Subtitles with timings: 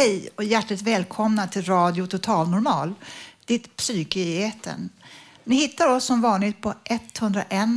[0.00, 2.94] Hej och hjärtligt välkomna till Radio Total Normal,
[3.44, 4.88] ditt psyke i etern.
[5.44, 7.68] Ni hittar oss som vanligt på 101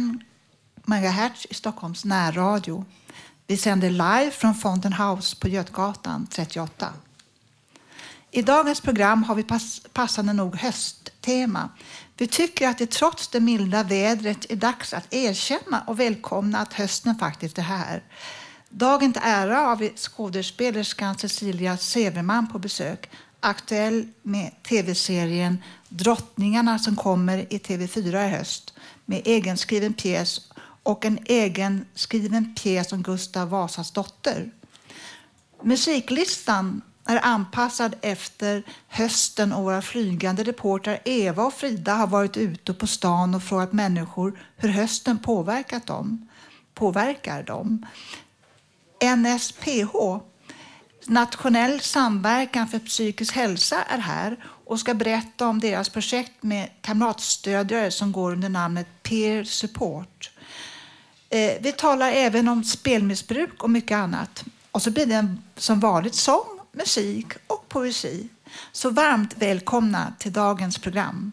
[0.86, 2.86] MHz i Stockholms närradio.
[3.48, 6.94] Vi sänder live från Fountain House på Götgatan 38.
[8.32, 11.70] I dagens program har vi pass passande nog hösttema.
[12.18, 16.74] Vi tycker att det trots det milda vädret är dags att erkänna och välkomna att
[16.74, 18.04] hösten faktiskt är här.
[18.76, 23.10] Dagen till ära har vi skådespelerskan Cecilia Severman på besök.
[23.40, 28.74] Aktuell med tv-serien Drottningarna som kommer i TV4 i höst
[29.06, 30.52] med egenskriven pjäs
[30.84, 34.52] och en egenskriven pjäs om Gustav Vasas dotter.
[35.64, 42.74] Musiklistan är anpassad efter hösten och våra flygande reportrar Eva och Frida har varit ute
[42.74, 46.30] på stan och frågat människor hur hösten påverkat dem,
[46.74, 47.86] påverkar dem.
[49.04, 50.20] NSPH,
[51.06, 57.92] Nationell samverkan för psykisk hälsa, är här och ska berätta om deras projekt med kamratstödjare
[57.92, 60.32] som går under namnet Peer Support.
[61.30, 64.44] Eh, vi talar även om spelmissbruk och mycket annat.
[64.72, 68.30] Och så blir det som vanligt sång, musik och poesi.
[68.72, 71.32] Så varmt välkomna till dagens program.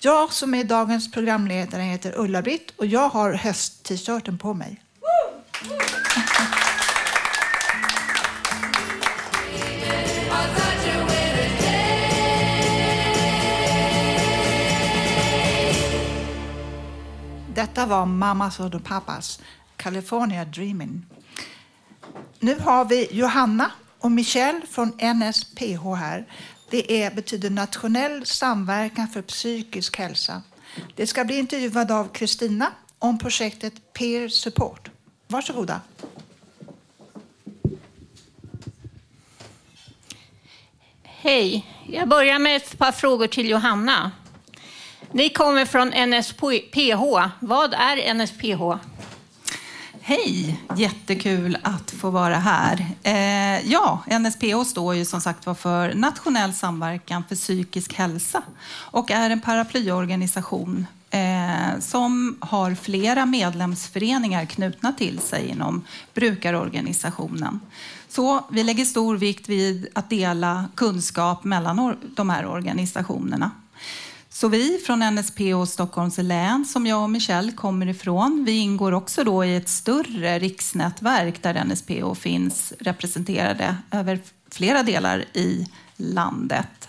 [0.00, 4.80] Jag som är dagens programledare heter Ulla-Britt och jag har höst-t-shirten på mig.
[17.58, 19.40] Detta var Mamas och Papas
[19.76, 21.06] California Dreaming.
[22.38, 26.26] Nu har vi Johanna och Michelle från NSPH här.
[26.70, 30.42] Det är, betyder Nationell samverkan för psykisk hälsa.
[30.96, 34.90] Det ska bli intervjuad av Kristina om projektet Peer Support.
[35.26, 35.80] Varsågoda.
[41.02, 41.66] Hej.
[41.86, 44.10] Jag börjar med ett par frågor till Johanna.
[45.12, 47.30] Ni kommer från NSPH.
[47.40, 48.84] Vad är NSPH?
[50.00, 50.60] Hej!
[50.76, 52.86] Jättekul att få vara här.
[53.02, 59.30] Eh, ja, NSPH står ju som sagt för Nationell samverkan för psykisk hälsa och är
[59.30, 67.60] en paraplyorganisation eh, som har flera medlemsföreningar knutna till sig inom brukarorganisationen.
[68.08, 73.50] Så vi lägger stor vikt vid att dela kunskap mellan de här organisationerna.
[74.40, 78.92] Så vi från NSP och Stockholms län, som jag och Michelle kommer ifrån, vi ingår
[78.92, 86.88] också då i ett större riksnätverk där NSPO finns representerade över flera delar i landet.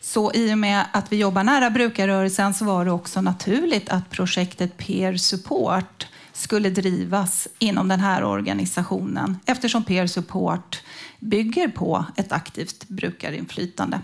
[0.00, 4.10] Så i och med att vi jobbar nära brukarrörelsen så var det också naturligt att
[4.10, 10.82] projektet Peer Support skulle drivas inom den här organisationen eftersom Peer Support
[11.18, 14.00] bygger på ett aktivt brukarinflytande.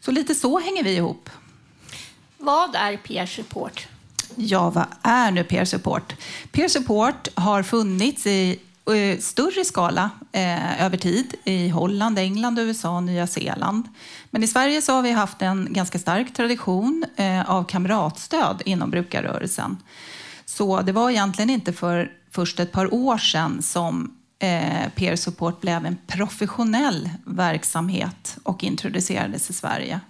[0.00, 1.30] Så lite så hänger vi ihop.
[2.42, 3.88] Vad är peer support?
[4.36, 6.14] Ja, vad är nu peer support?
[6.52, 8.60] Peer support har funnits i
[8.94, 13.88] eh, större skala eh, över tid i Holland, England, USA och Nya Zeeland.
[14.30, 18.90] Men i Sverige så har vi haft en ganska stark tradition eh, av kamratstöd inom
[18.90, 19.76] brukarrörelsen.
[20.44, 25.60] Så det var egentligen inte för först ett par år sedan som eh, peer support
[25.60, 30.00] blev en professionell verksamhet och introducerades i Sverige.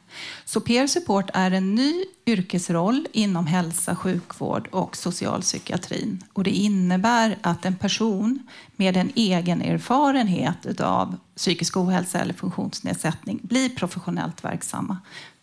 [0.45, 6.25] Så peer support är en ny yrkesroll inom hälsa, sjukvård och socialpsykiatrin.
[6.33, 8.39] Och det innebär att en person
[8.77, 14.99] med en egen erfarenhet av psykisk ohälsa eller funktionsnedsättning blir professionellt verksamma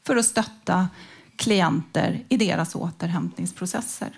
[0.06, 0.88] för att stötta
[1.36, 4.18] klienter i deras återhämtningsprocesser.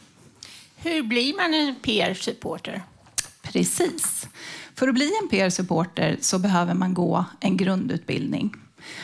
[0.76, 2.82] Hur blir man en peer supporter?
[3.42, 4.28] Precis.
[4.82, 8.56] För att bli en peer-supporter så behöver man gå en grundutbildning.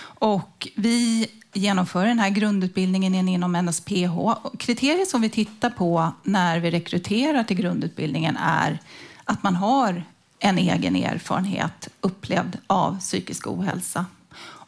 [0.02, 4.18] Och vi genomför den här grundutbildningen inom NSPH.
[4.58, 8.80] Kriterier som vi tittar på när vi rekryterar till grundutbildningen är
[9.24, 10.04] att man har
[10.40, 14.06] en egen erfarenhet upplevd av psykisk ohälsa.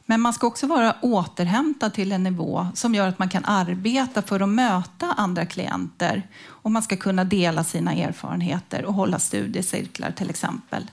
[0.05, 4.21] Men man ska också vara återhämtad till en nivå som gör att man kan arbeta
[4.21, 10.11] för att möta andra klienter och man ska kunna dela sina erfarenheter och hålla studiecirklar
[10.11, 10.87] till exempel.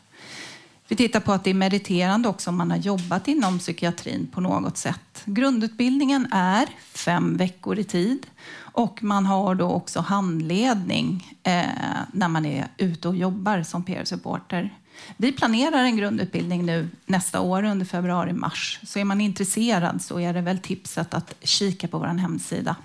[0.89, 4.41] Vi tittar på att det är meriterande också om man har jobbat inom psykiatrin på
[4.41, 5.23] något sätt.
[5.25, 8.27] Grundutbildningen är fem veckor i tid
[8.59, 11.65] och man har då också handledning eh,
[12.13, 14.75] när man är ute och jobbar som peer-supporter.
[15.17, 18.81] Vi planerar en grundutbildning nu nästa år under februari-mars.
[18.83, 22.77] Så är man intresserad så är det väl tipset att kika på vår hemsida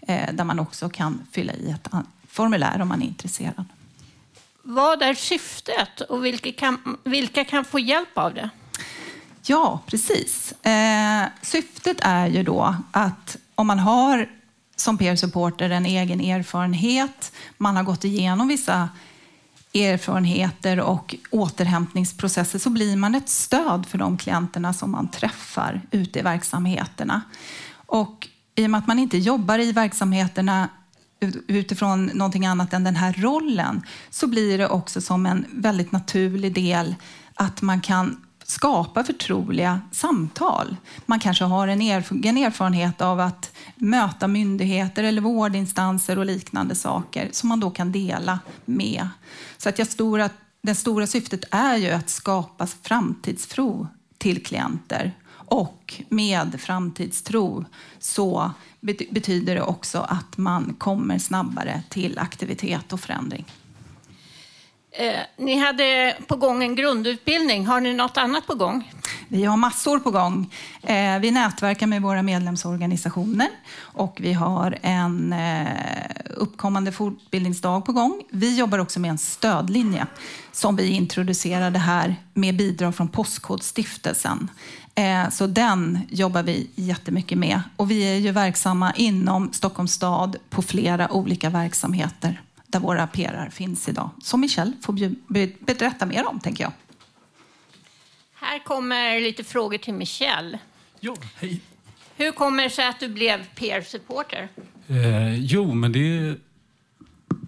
[0.00, 1.88] eh, där man också kan fylla i ett
[2.28, 3.64] formulär om man är intresserad.
[4.68, 8.50] Vad är syftet och vilka kan, vilka kan få hjälp av det?
[9.42, 10.52] Ja, precis.
[10.52, 14.28] Eh, syftet är ju då att om man har
[14.76, 18.88] som peer supporter en egen erfarenhet, man har gått igenom vissa
[19.74, 26.18] erfarenheter och återhämtningsprocesser så blir man ett stöd för de klienterna som man träffar ute
[26.18, 27.22] i verksamheterna.
[27.74, 30.68] Och i och med att man inte jobbar i verksamheterna
[31.46, 36.54] utifrån någonting annat än den här rollen så blir det också som en väldigt naturlig
[36.54, 36.94] del
[37.34, 40.76] att man kan skapa förtroliga samtal.
[41.06, 47.48] Man kanske har en, erfarenhet av att möta myndigheter eller vårdinstanser och liknande saker som
[47.48, 49.08] man då kan dela med.
[49.58, 50.32] Så att jag tror att
[50.62, 55.12] det stora syftet är ju att skapa framtidstro till klienter
[55.48, 57.64] och med framtidstro
[57.98, 58.50] så
[58.80, 63.44] betyder det också att man kommer snabbare till aktivitet och förändring.
[64.98, 67.66] Eh, ni hade på gång en grundutbildning.
[67.66, 68.92] Har ni något annat på gång?
[69.28, 70.52] Vi har massor på gång.
[70.82, 75.66] Eh, vi nätverkar med våra medlemsorganisationer och vi har en eh,
[76.36, 78.22] uppkommande fortbildningsdag på gång.
[78.30, 80.06] Vi jobbar också med en stödlinje
[80.52, 84.50] som vi introducerade här med bidrag från Postkodstiftelsen.
[84.96, 87.62] Eh, så den jobbar vi jättemycket med.
[87.76, 93.50] Och vi är ju verksamma inom Stockholms stad på flera olika verksamheter där våra PRR
[93.50, 94.10] finns idag.
[94.22, 95.14] Som Michelle får
[95.64, 96.72] berätta mer om, tänker jag.
[98.34, 100.58] Här kommer lite frågor till Michelle.
[101.00, 101.60] Ja, hej.
[102.16, 104.48] Hur kommer det sig att du blev peer-supporter?
[104.88, 106.36] Eh, jo, men det är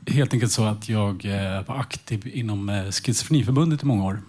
[0.06, 4.22] helt enkelt så att jag eh, var aktiv inom eh, Schizofreniförbundet i många år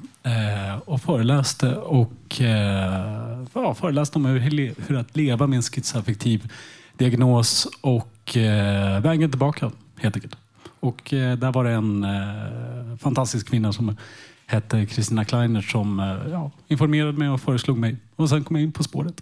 [0.86, 6.51] och föreläste och eh, ja, föreläste om hur, hur att leva med en schizoaffektiv
[6.98, 10.36] diagnos och eh, vägen tillbaka, helt enkelt.
[10.80, 13.98] Och eh, där var det en eh, fantastisk kvinna som
[14.45, 17.95] hette Kristina Kleiner som eh, ja, informerade mig och föreslog mig.
[18.15, 19.22] Och sen kom jag in på spåret.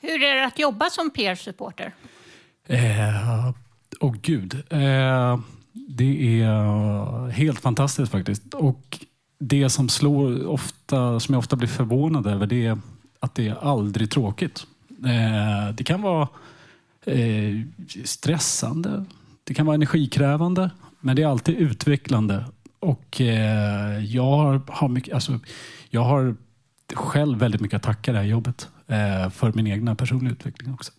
[0.00, 1.94] Hur är det att jobba som peer-supporter?
[2.68, 3.50] Eh,
[4.00, 4.54] oh, gud.
[4.54, 5.38] Eh,
[5.72, 8.54] det är helt fantastiskt faktiskt.
[8.54, 8.98] Och
[9.38, 12.78] det som slår ofta, som jag ofta blir förvånad över, det är
[13.20, 14.66] att det är aldrig tråkigt.
[15.04, 16.28] Eh, det kan vara
[17.04, 17.60] eh,
[18.04, 19.04] stressande,
[19.44, 22.44] det kan vara energikrävande, men det är alltid utvecklande.
[22.78, 25.40] Och eh, jag har, har mycket, alltså,
[25.90, 26.36] jag har
[26.94, 28.68] själv väldigt mycket att tacka det här jobbet
[29.32, 30.92] för min egna personliga utveckling också.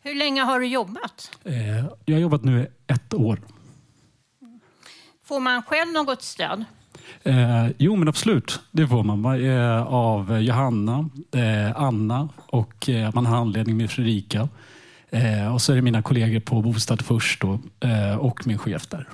[0.00, 1.30] Hur länge har du jobbat?
[2.04, 3.40] Jag har jobbat nu ett år.
[5.24, 6.64] Får man själv något stöd?
[7.22, 8.60] Eh, jo, men absolut.
[8.70, 9.44] Det får man.
[9.44, 14.48] Eh, av Johanna, eh, Anna och eh, man har handledning med Fredrika.
[15.10, 18.86] Eh, och så är det mina kollegor på Bostad först då, eh, och min chef
[18.86, 19.08] där.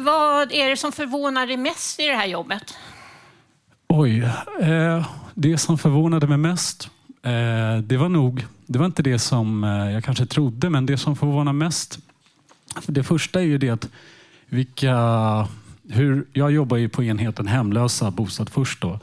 [0.00, 2.74] Vad är det som förvånar dig mest i det här jobbet?
[3.88, 4.28] Oj,
[5.34, 6.90] det som förvånade mig mest,
[7.82, 11.52] det var nog, det var inte det som jag kanske trodde, men det som förvånar
[11.52, 11.98] mest,
[12.86, 13.88] det första är ju det att
[14.52, 14.94] vilka,
[15.88, 18.98] hur, jag jobbar ju på enheten hemlösa Bostad först då.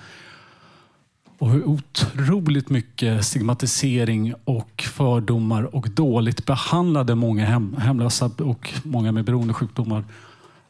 [1.37, 9.11] Och hur otroligt mycket stigmatisering och fördomar och dåligt behandlade många hem, hemlösa och många
[9.11, 10.03] med beroendesjukdomar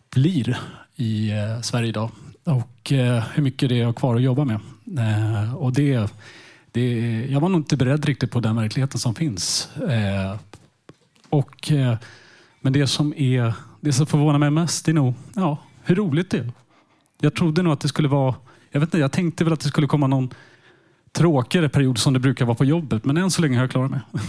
[0.09, 0.59] blir
[0.95, 2.11] i eh, Sverige idag.
[2.43, 4.59] Och eh, hur mycket det är kvar att jobba med.
[4.97, 6.13] Eh, och det,
[6.71, 9.69] det, jag var nog inte beredd riktigt på den verkligheten som finns.
[9.75, 10.35] Eh,
[11.29, 11.95] och, eh,
[12.61, 15.57] men det som, är, det som förvånar mig mest är nog ja,
[15.89, 16.51] hur roligt det är.
[17.21, 18.35] Jag trodde nog att det skulle vara,
[18.71, 20.33] jag vet inte, jag tänkte väl att det skulle komma någon
[21.11, 23.91] tråkigare period som det brukar vara på jobbet, men än så länge har jag klarat
[23.91, 23.99] mig.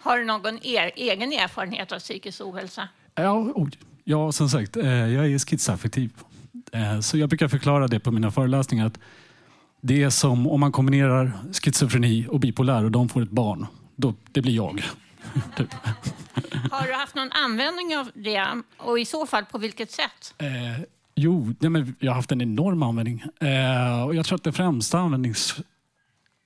[0.00, 2.88] Har du någon er, egen erfarenhet av psykisk ohälsa?
[3.14, 3.70] Ja, oj.
[4.04, 6.10] ja som sagt, eh, jag är schizaffektiv.
[6.72, 8.98] Eh, så jag brukar förklara det på mina föreläsningar att
[9.80, 13.66] det är som om man kombinerar schizofreni och bipolär och de får ett barn.
[13.96, 14.82] Då, det blir jag.
[15.56, 15.74] Typ.
[16.70, 20.34] Har du haft någon användning av det och i så fall på vilket sätt?
[20.38, 23.24] Eh, Jo, ja, men jag har haft en enorm användning.
[23.40, 25.60] Eh, och jag tror att det främsta användnings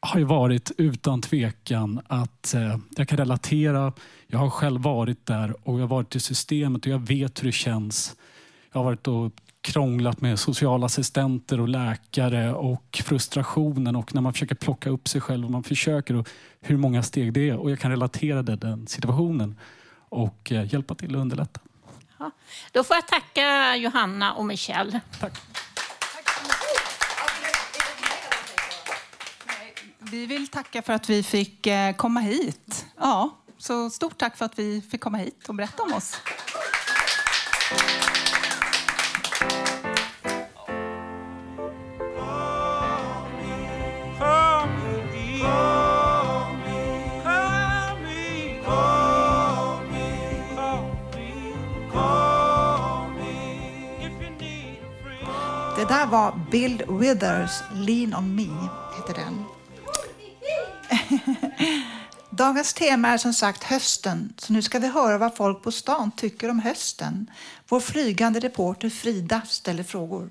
[0.01, 3.93] har ju varit utan tvekan att eh, jag kan relatera.
[4.27, 7.47] Jag har själv varit där och jag har varit i systemet och jag vet hur
[7.47, 8.17] det känns.
[8.73, 9.33] Jag har varit och
[9.67, 15.21] krånglat med sociala assistenter och läkare och frustrationen och när man försöker plocka upp sig
[15.21, 16.29] själv och man försöker och
[16.61, 17.57] hur många steg det är.
[17.57, 19.59] Och jag kan relatera till den situationen
[20.09, 21.61] och eh, hjälpa till att underlätta.
[22.19, 22.31] Ja.
[22.73, 25.01] Då får jag tacka Johanna och Michelle.
[25.21, 25.33] Tack.
[29.99, 32.87] Vi vill tacka för att vi fick eh, komma hit.
[32.97, 36.21] Ja, så stort tack för att vi fick komma hit och berätta om oss.
[55.89, 59.45] Där var Bill Withers, Lean on me, heter den.
[62.31, 66.11] Dagens tema är som sagt hösten, så nu ska vi höra vad folk på stan
[66.11, 67.31] tycker om hösten.
[67.69, 70.31] Vår flygande reporter Frida ställer frågor.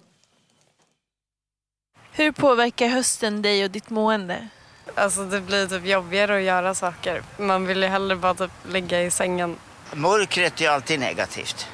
[2.11, 4.47] Hur påverkar hösten dig och ditt mående?
[4.95, 7.23] Alltså det blir typ jobbigare att göra saker.
[7.37, 9.55] Man vill ju hellre bara typ ligga i sängen.
[9.93, 11.67] Mörkret är alltid negativt.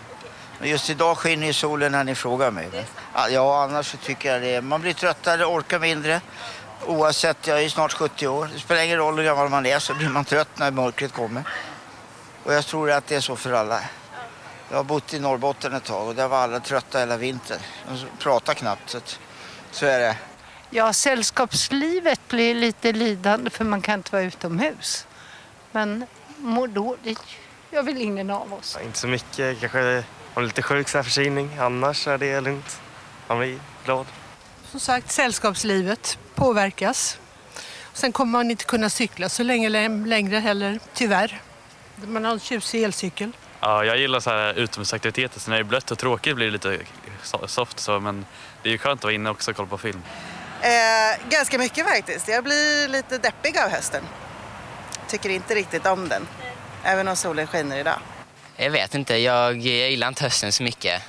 [0.59, 2.69] Men just idag skiner ju solen när ni frågar mig.
[3.13, 4.61] Ja, annars så tycker jag det.
[4.61, 6.21] Man blir tröttare, orkar mindre.
[6.85, 8.49] Oavsett, jag är snart 70 år.
[8.53, 11.43] Det spelar ingen roll hur gammal man är så blir man trött när mörkret kommer.
[12.43, 13.81] Och jag tror att det är så för alla.
[14.69, 17.59] Jag har bott i Norrbotten ett tag och där var alla trötta hela vintern.
[17.87, 18.89] De pratar knappt.
[18.89, 19.19] Så, att,
[19.71, 20.17] så är det.
[20.69, 25.07] Ja, sällskapslivet blir lite lidande för man kan inte vara utomhus.
[25.71, 26.05] Men
[26.37, 27.21] mår dåligt
[27.71, 28.77] gör väl ingen av oss.
[28.79, 29.59] Ja, inte så mycket.
[29.59, 30.03] Kanske
[30.33, 31.57] har lite sjuk så här förkylning.
[31.59, 32.79] Annars är det lugnt.
[33.31, 34.05] Man blir glad.
[34.71, 37.17] Som sagt, sällskapslivet påverkas.
[37.93, 39.69] Sen kommer man inte kunna cykla så länge
[40.05, 41.41] längre heller, tyvärr.
[41.95, 43.31] Man har en tjusig elcykel.
[43.59, 45.39] Ja, jag gillar så här utomhusaktiviteter.
[45.39, 46.79] Så när det är blött och tråkigt blir det lite
[47.47, 47.79] soft.
[47.79, 48.25] Så, men
[48.63, 50.01] det är ju skönt att vara inne också och kolla på film.
[50.61, 52.27] Eh, ganska mycket faktiskt.
[52.27, 54.03] Jag blir lite deppig av hösten.
[55.07, 56.27] Tycker inte riktigt om den.
[56.83, 57.99] Även om solen skiner idag.
[58.55, 59.17] Jag vet inte.
[59.17, 61.01] Jag, jag gillar inte hösten så mycket.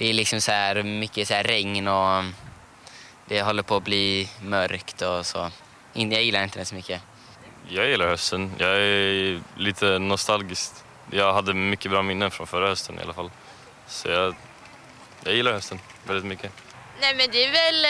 [0.00, 2.24] Det är liksom så här mycket så här regn och
[3.24, 5.50] det håller på att bli mörkt och så.
[5.92, 7.02] Jag gillar inte det så mycket.
[7.68, 8.52] Jag gillar hösten.
[8.58, 10.72] Jag är lite nostalgisk.
[11.10, 13.30] Jag hade mycket bra minnen från förra hösten i alla fall.
[13.86, 14.34] Så jag,
[15.24, 16.52] jag gillar hösten väldigt mycket.
[17.00, 17.84] Nej men det är väl,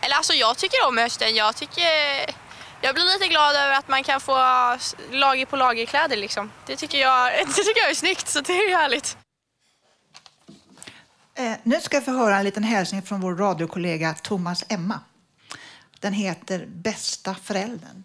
[0.00, 1.34] eller alltså jag tycker om hösten.
[1.34, 1.90] Jag tycker,
[2.80, 4.36] jag blir lite glad över att man kan få
[5.10, 6.50] lager på lagerkläder liksom.
[6.66, 9.16] Det tycker jag, det tycker jag är snyggt så det är härligt.
[11.34, 15.00] Eh, nu ska vi få höra en liten hälsning från vår radiokollega Thomas Emma.
[16.00, 18.04] Den heter Bästa föräldern.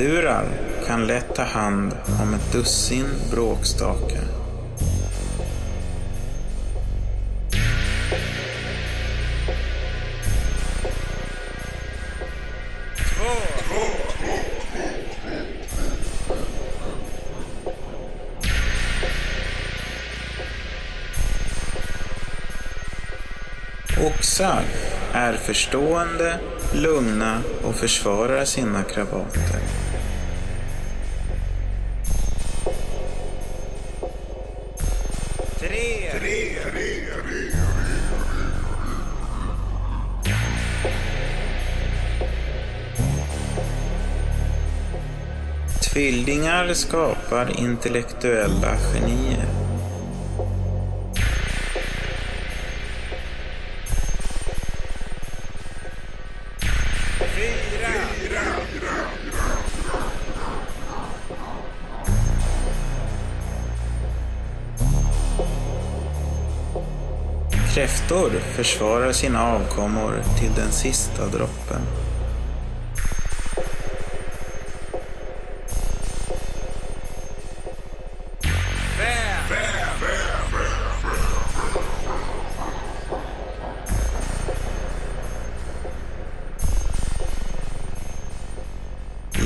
[0.00, 0.48] Durar
[0.86, 1.92] kan lätt ta hand
[2.22, 4.24] om ett dussin bråkstakar.
[24.06, 24.62] Oxar
[25.12, 26.38] är förstående,
[26.74, 29.79] lugna och försvarar sina kravater.
[46.66, 49.46] Här skapar intellektuella genier.
[67.74, 72.09] Kräftor försvarar sina avkommor till den sista droppen.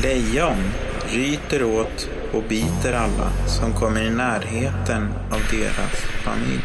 [0.05, 0.57] Lejon
[1.07, 6.63] ryter åt och biter alla som kommer i närheten av deras familj.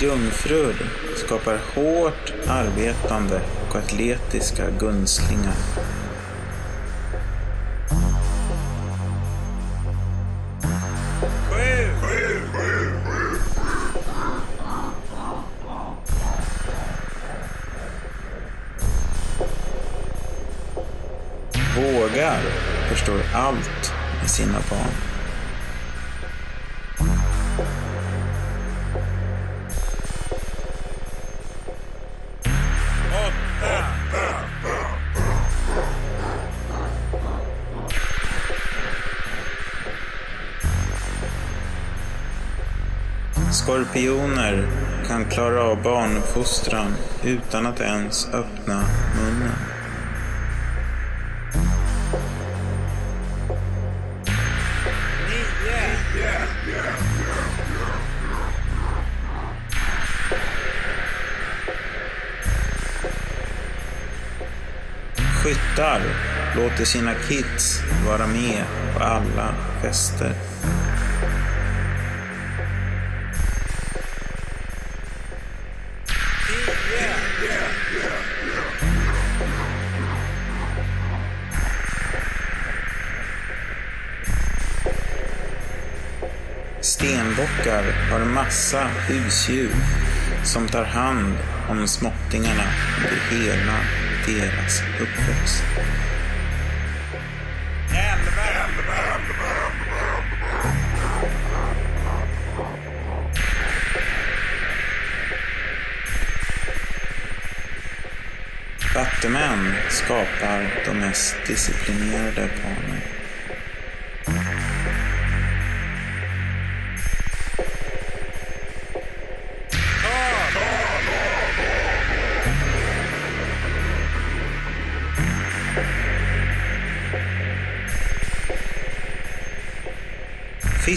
[0.00, 0.74] Jungfrur
[1.16, 5.54] skapar hårt arbetande och atletiska gunstlingar.
[24.36, 24.92] Sina barn.
[43.52, 44.68] Skorpioner
[45.08, 48.84] kan klara av barnuppfostran utan att ens öppna
[49.16, 49.65] munnen.
[65.76, 66.00] Skyttar
[66.56, 70.32] låter sina kids vara med på alla fester.
[86.80, 89.70] Stenbockar har massa husdjur
[90.44, 91.34] som tar hand
[91.70, 92.64] om småttingarna
[92.96, 95.64] under hela deras uppväxt.
[108.94, 113.15] Vattumän skapar de mest disciplinerade barnen.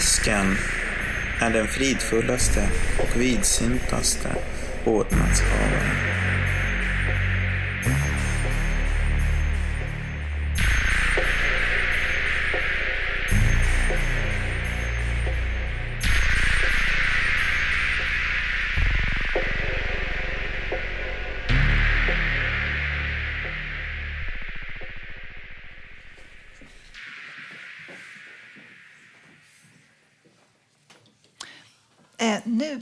[0.00, 0.56] Fisken
[1.40, 4.28] är den fridfullaste och vidsyntaste
[4.84, 6.09] vårdnadshavaren.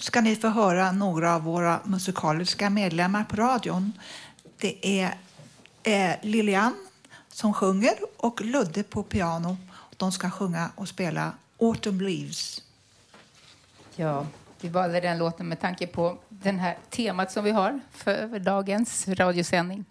[0.09, 3.93] Ska ni få höra några av våra musikaliska medlemmar på radion.
[4.59, 5.15] Det är
[5.83, 6.75] eh, Lilian
[7.29, 9.57] som sjunger och Ludde på piano.
[9.97, 12.63] De ska sjunga och spela Autumn Leaves.
[13.97, 14.27] Ja,
[14.61, 19.09] vi valde den låten med tanke på den här temat som vi har för dagens
[19.09, 19.85] radiosändning.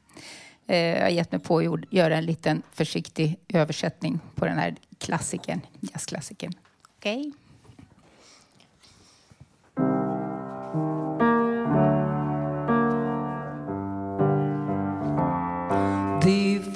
[0.68, 4.76] Eh, jag har gett mig på att göra en liten försiktig översättning på den här
[4.98, 6.54] klassikern, jazzklassikern.
[6.98, 7.20] Okej?
[7.20, 7.47] Okay.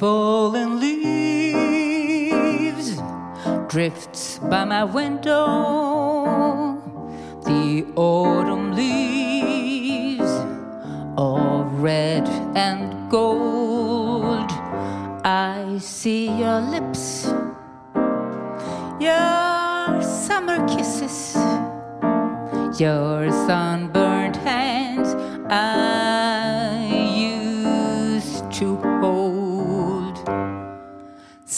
[0.02, 2.02] Fallen leaves
[3.70, 6.82] drifts by my window.
[7.46, 10.32] The autumn leaves
[11.18, 14.52] of red and gold.
[15.24, 17.28] I see your lips,
[19.00, 21.36] your summer kisses,
[22.80, 25.14] your sunburned hands.
[25.48, 25.81] I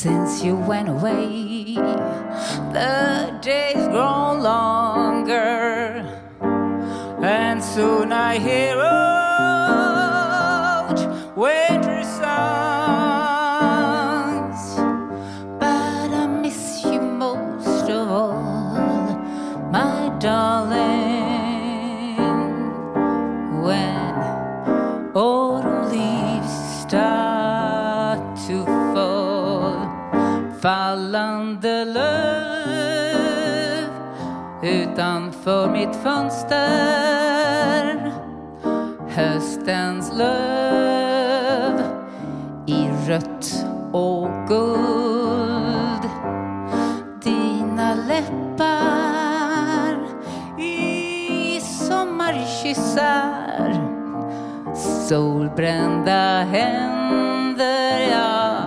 [0.04, 1.76] Since you went away,
[2.76, 6.04] the days grow longer,
[7.22, 8.76] and soon I hear
[35.86, 36.54] mitt fönster.
[39.10, 41.82] Höstens löv
[42.66, 46.10] i rött och guld.
[47.24, 49.98] Dina läppar
[50.60, 53.34] i sommarkyssar.
[55.08, 58.64] Solbrända händer jag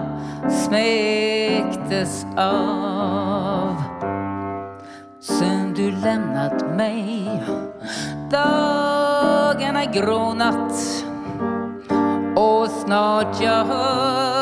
[0.52, 3.76] smektes av.
[5.20, 7.42] Sen du lämnat mig.
[8.30, 10.72] Dagarna grånat
[12.36, 14.35] och snart jag hör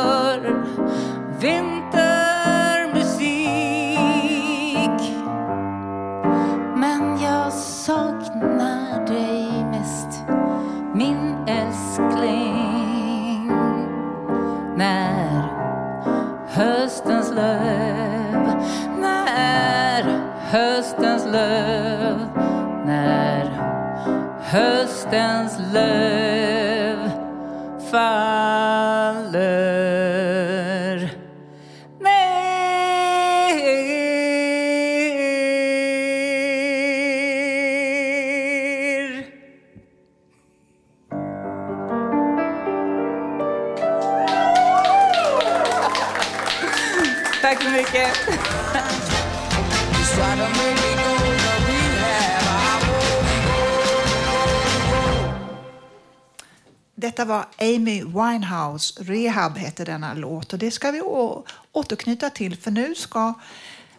[57.64, 62.94] Amy Winehouse, Rehab hette denna låt och det ska vi å- återknyta till för nu
[62.94, 63.34] ska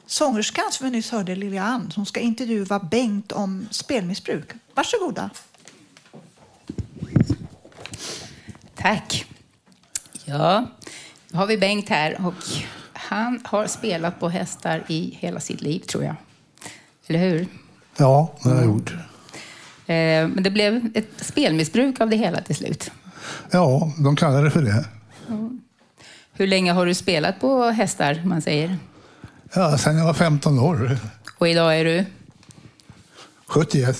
[0.06, 4.49] sångerskan som vi nyss hörde, Lilian, som ska intervjua Bengt om spelmissbruk.
[4.73, 5.30] Varsågoda.
[8.75, 9.25] Tack.
[10.25, 10.67] Ja,
[11.32, 12.34] nu har vi Bengt här och
[12.93, 16.15] han har spelat på hästar i hela sitt liv tror jag.
[17.08, 17.47] Eller hur?
[17.97, 18.91] Ja, det har jag gjort.
[19.88, 22.91] Eh, Men det blev ett spelmissbruk av det hela till slut.
[23.52, 24.86] Ja, de kallar det för det.
[26.34, 28.78] Hur länge har du spelat på hästar, man säger?
[29.54, 30.98] Ja, sen jag var 15 år.
[31.38, 32.06] Och idag är du?
[33.48, 33.98] 71.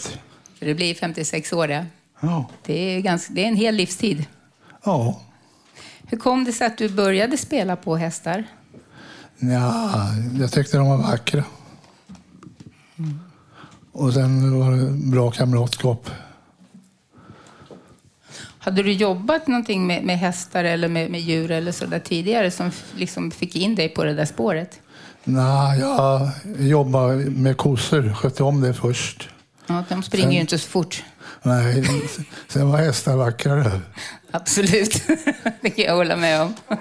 [0.60, 1.84] Så det blir 56 år, ja.
[2.20, 2.50] Ja.
[2.66, 4.26] Det är, ganska, det är en hel livstid.
[4.84, 5.22] Ja.
[6.08, 8.44] Hur kom det sig att du började spela på hästar?
[9.40, 10.10] ja,
[10.40, 11.44] jag tyckte de var vackra.
[13.92, 16.10] Och sen var det bra kamratskap.
[18.66, 22.52] Hade du jobbat någonting med, med hästar eller med, med djur eller så där tidigare
[22.52, 24.80] som liksom fick in dig på det där spåret?
[25.24, 29.30] Nej, jag jobbade med kossor, skötte om det först.
[29.68, 31.04] Ja, de springer Sen- ju inte så fort.
[31.44, 31.84] Nej,
[32.48, 33.82] sen var hästar vackrare.
[34.32, 35.04] Absolut,
[35.62, 36.54] det kan jag hålla med om.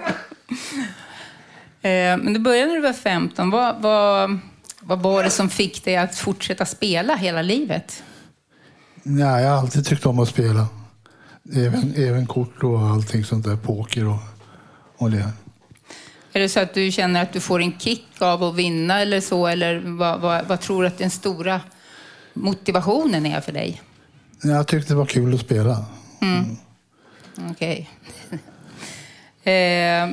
[1.81, 3.49] Eh, Men du började när du var 15.
[3.49, 4.39] Vad, vad,
[4.79, 8.03] vad var det som fick dig att fortsätta spela hela livet?
[9.03, 10.67] Nej, jag har alltid tyckt om att spela.
[11.53, 14.19] Även, även kort och allting sånt där, poker och,
[14.97, 15.31] och det.
[16.33, 19.21] Är det så att du känner att du får en kick av att vinna eller
[19.21, 19.47] så?
[19.47, 21.61] Eller vad, vad, vad tror du att den stora
[22.33, 23.81] motivationen är för dig?
[24.43, 25.85] Jag tyckte det var kul att spela.
[26.21, 26.57] Mm.
[27.51, 27.89] Okej.
[29.43, 30.09] eh,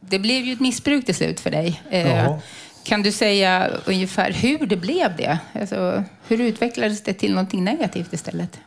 [0.00, 1.82] det blev ju ett missbruk till slut för dig.
[1.90, 2.38] Eh.
[2.84, 5.38] Kan du säga ungefär hur det blev det?
[5.52, 8.60] Alltså, hur utvecklades det till någonting negativt istället?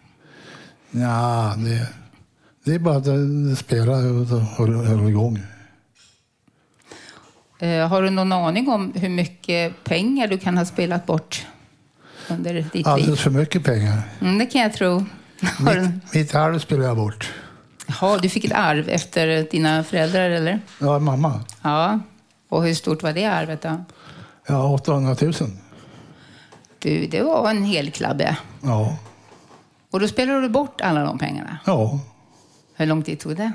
[0.92, 1.88] Ja, det,
[2.64, 5.40] det är bara att det spelar och håller håller igång.
[7.60, 11.46] Eh, har du någon aning om hur mycket pengar du kan ha spelat bort
[12.30, 12.88] under ditt liv?
[12.88, 14.02] Alldeles för mycket pengar.
[14.22, 15.06] Mm, det kan jag tro.
[15.60, 17.34] Du, Mitt arv spelar jag bort.
[17.88, 20.60] Jaha, du fick ett arv efter dina föräldrar, eller?
[20.80, 21.40] Ja, mamma.
[21.62, 22.00] Ja.
[22.50, 23.84] Och hur stort var det arvet då?
[24.48, 25.34] Ja, 800 000.
[26.80, 28.38] Du, det var en hel klabbe.
[28.62, 28.98] Ja.
[29.92, 31.60] Och då spelade du bort alla de pengarna?
[31.66, 32.00] Ja.
[32.76, 33.52] Hur lång tid tog det?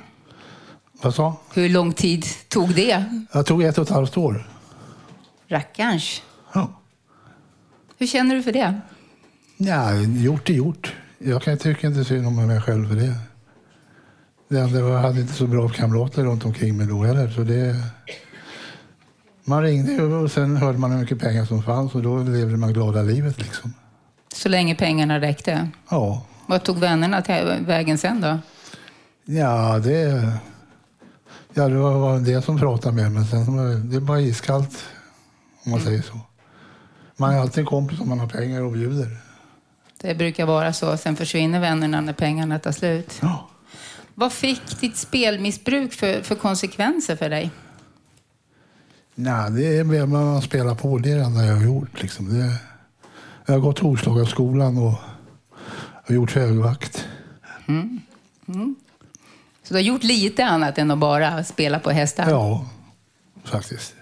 [1.02, 1.36] Vad sa?
[1.54, 3.04] Hur lång tid tog det?
[3.32, 4.48] Jag tog ett och ett halvt år.
[5.48, 6.22] Rackarns.
[6.52, 6.80] Ja.
[7.98, 8.80] Hur känner du för det?
[9.56, 10.94] Ja, gjort är gjort.
[11.18, 13.14] Jag kan tycka inte synd om mig själv för det.
[14.78, 17.30] jag hade inte så bra kamrater runt omkring mig då heller.
[17.30, 17.76] Så det,
[19.44, 22.72] Man ringde och sen hörde man hur mycket pengar som fanns och då levde man
[22.72, 23.72] glada livet liksom.
[24.36, 25.68] Så länge pengarna räckte?
[25.88, 26.22] Ja.
[26.46, 28.38] Vad tog vännerna till vägen sen då?
[29.24, 30.32] Ja, det...
[31.54, 33.24] Ja, det var det som pratade med mig.
[33.26, 34.84] Sen det, var iskallt,
[35.64, 36.20] om man säger så.
[37.16, 39.16] Man är alltid en kompis om man har pengar och bjuder.
[40.00, 40.96] Det brukar vara så.
[40.96, 43.18] Sen försvinner vännerna när pengarna tar slut.
[43.22, 43.48] Ja.
[44.14, 47.50] Vad fick ditt spelmissbruk för, för konsekvenser för dig?
[49.14, 50.98] Nej, det är vad man spelar på.
[50.98, 52.02] Det är det enda jag har gjort.
[52.02, 52.38] Liksom.
[52.38, 52.58] Det,
[53.46, 54.94] jag har gått Hovslagaskolan och,
[56.06, 57.08] och gjort högvakt.
[57.66, 58.00] Mm.
[58.48, 58.76] Mm.
[59.62, 62.30] Så du har gjort lite annat än att bara spela på hästar?
[62.30, 62.66] Ja,
[63.44, 63.94] faktiskt.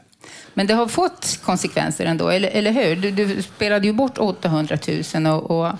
[0.54, 2.96] Men det har fått konsekvenser ändå, eller, eller hur?
[2.96, 4.78] Du, du spelade ju bort 800
[5.14, 5.72] 000 och, och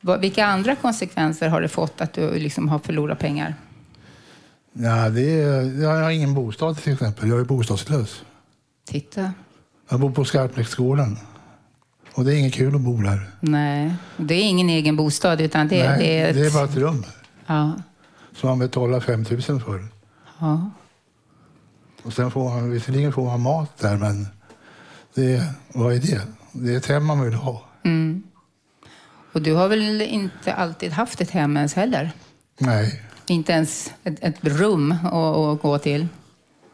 [0.00, 3.54] vad, vilka andra konsekvenser har det fått att du liksom har förlorat pengar?
[4.72, 7.28] Ja, det är, jag har ingen bostad till exempel.
[7.28, 8.22] Jag är bostadslös.
[8.86, 9.32] Titta.
[9.88, 11.18] Jag bor på Skarpnäcksgården.
[12.18, 13.30] Och det är inget kul att bo där.
[13.40, 16.36] Nej, det är ingen egen bostad utan det, Nej, det är ett...
[16.36, 17.04] det är bara ett rum
[17.46, 17.72] Ja,
[18.36, 19.86] som man betalar 5 000 för.
[20.38, 20.70] ja.
[22.02, 24.26] Och sen får man, visserligen får man mat där, men
[25.14, 26.20] det, vad är det?
[26.52, 27.62] Det är ett hem man vill ha.
[27.84, 28.22] Mm.
[29.32, 32.10] Och du har väl inte alltid haft ett hem ens heller?
[32.58, 36.06] Nej, Inte ens ett, ett rum att, att gå till?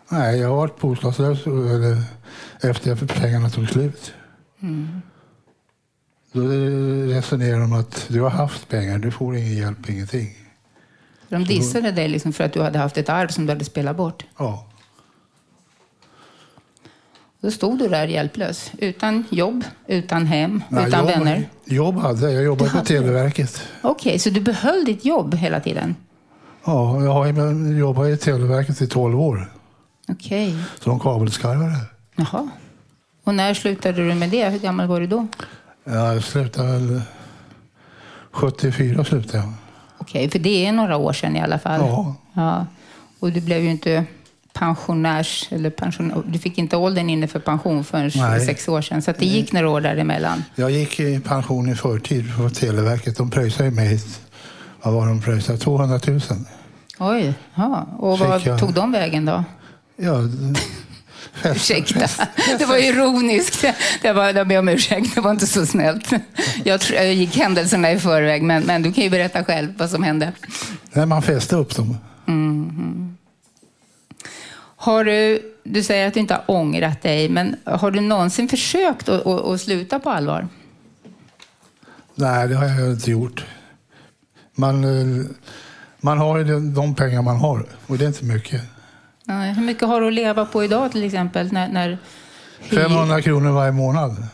[0.09, 1.39] nej jag har varit bostadslös
[2.61, 4.13] efter att pengarna tog slut.
[4.63, 5.03] Mm.
[6.35, 6.41] Då
[7.15, 10.29] resonerar de att du har haft pengar, du får ingen hjälp, ingenting.
[11.29, 13.97] De dissade dig liksom för att du hade haft ett arv som du hade spelat
[13.97, 14.25] bort?
[14.39, 14.67] Ja.
[17.41, 21.49] Då stod du där hjälplös, utan jobb, utan hem, Nej, utan jobb, vänner.
[21.65, 22.33] Jobb hade jag.
[22.33, 23.63] Jag jobbade på Televerket.
[23.83, 25.97] Okej, så du behöll ditt jobb hela tiden?
[26.65, 27.27] Ja, jag har
[27.79, 29.53] jobbat i Televerket i 12 år
[30.09, 30.57] Okej.
[30.81, 31.77] som kabelskarvare.
[32.17, 32.49] Jaha.
[33.25, 34.49] Och när slutade du med det?
[34.49, 35.27] Hur gammal var du då?
[35.85, 37.03] Jag slutade väl
[38.33, 39.53] 74 slutade jag.
[39.99, 41.81] Okej, för det är några år sedan i alla fall.
[41.81, 42.15] Ja.
[42.33, 42.67] ja.
[43.21, 44.05] Och du blev ju inte
[44.53, 45.49] pensionärs...
[45.51, 48.47] Eller pension, du fick inte åldern inne för pension förrän Nej.
[48.47, 49.03] sex år sedan.
[49.03, 50.45] Så det gick några år däremellan.
[50.55, 53.17] Jag gick i pension i förtid på Televerket.
[53.17, 54.01] De pröjsade mig.
[54.83, 55.59] Vad var de pröjsade?
[55.59, 56.21] 200 000.
[56.99, 57.87] Oj, ja.
[57.99, 59.45] Och vad jag- tog de vägen då?
[59.97, 60.15] Ja,
[61.45, 62.09] Ursäkta,
[62.59, 63.65] det var ironiskt.
[64.03, 66.11] Det var, jag ber om ursäkt, det var inte så snällt.
[66.65, 70.03] Jag, jag gick händelserna i förväg, men, men du kan ju berätta själv vad som
[70.03, 70.33] hände.
[70.93, 71.97] när man fäste upp dem.
[72.27, 73.17] Mhm.
[74.77, 79.09] Har du, du säger att du inte har ångrat dig, men har du någonsin försökt
[79.09, 80.49] att, att, att sluta på allvar?
[82.15, 83.45] Nej, det har jag inte gjort.
[84.55, 85.27] Man, eh,
[86.01, 88.63] man har ju de- de pengar man har och det är inte mycket.
[89.27, 91.53] Nej, Hur mycket har du att leva på idag till exempel?
[91.53, 91.99] När, när
[92.61, 94.27] 500 kronor varje månad.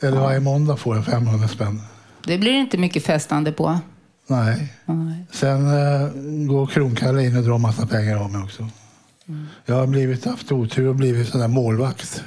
[0.00, 1.82] Eller varje måndag får jag 500 spänn.
[2.26, 3.78] Det blir inte mycket festande på.
[4.26, 4.72] Nej.
[4.84, 5.26] Nej.
[5.32, 6.08] Sen eh,
[6.48, 8.68] går Kronkalle in och drar massa pengar av mig också.
[9.66, 12.22] Jag har blivit, haft otur och blivit sån där målvakt.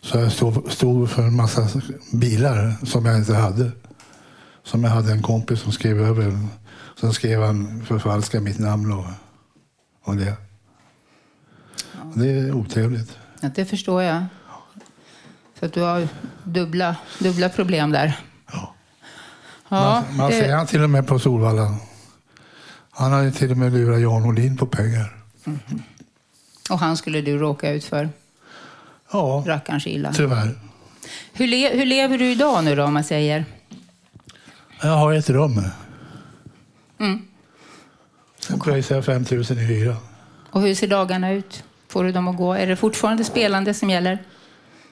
[0.00, 1.68] Så jag stod, stod för en massa
[2.12, 3.70] bilar som jag inte hade.
[4.64, 6.38] Som jag hade en kompis som skrev över.
[7.00, 9.04] Sen skrev han förfalska mitt namn och,
[10.02, 10.36] och det.
[12.14, 13.18] Det är otrevligt.
[13.40, 14.24] Ja, det förstår jag.
[15.58, 16.08] Så att du har
[16.44, 18.18] dubbla, dubbla problem där.
[18.52, 18.74] Ja.
[19.68, 21.76] man man ser han till och med på Solvalla.
[22.90, 25.16] Han hade till och med lurat Jan Olin på pengar.
[26.70, 28.08] Och han skulle du råka ut för?
[29.12, 30.12] Ja, Rackarns illa.
[30.12, 30.58] tyvärr.
[31.32, 33.44] Hur, le, hur lever du idag nu då, om man säger?
[34.82, 35.62] Jag har ett rum.
[36.98, 37.22] Mm.
[38.50, 39.96] Sen pröjsar jag 5 000 i hyra.
[40.50, 41.64] Och hur ser dagarna ut?
[41.88, 42.54] Får du dem att gå?
[42.54, 44.18] Är det fortfarande spelande som gäller?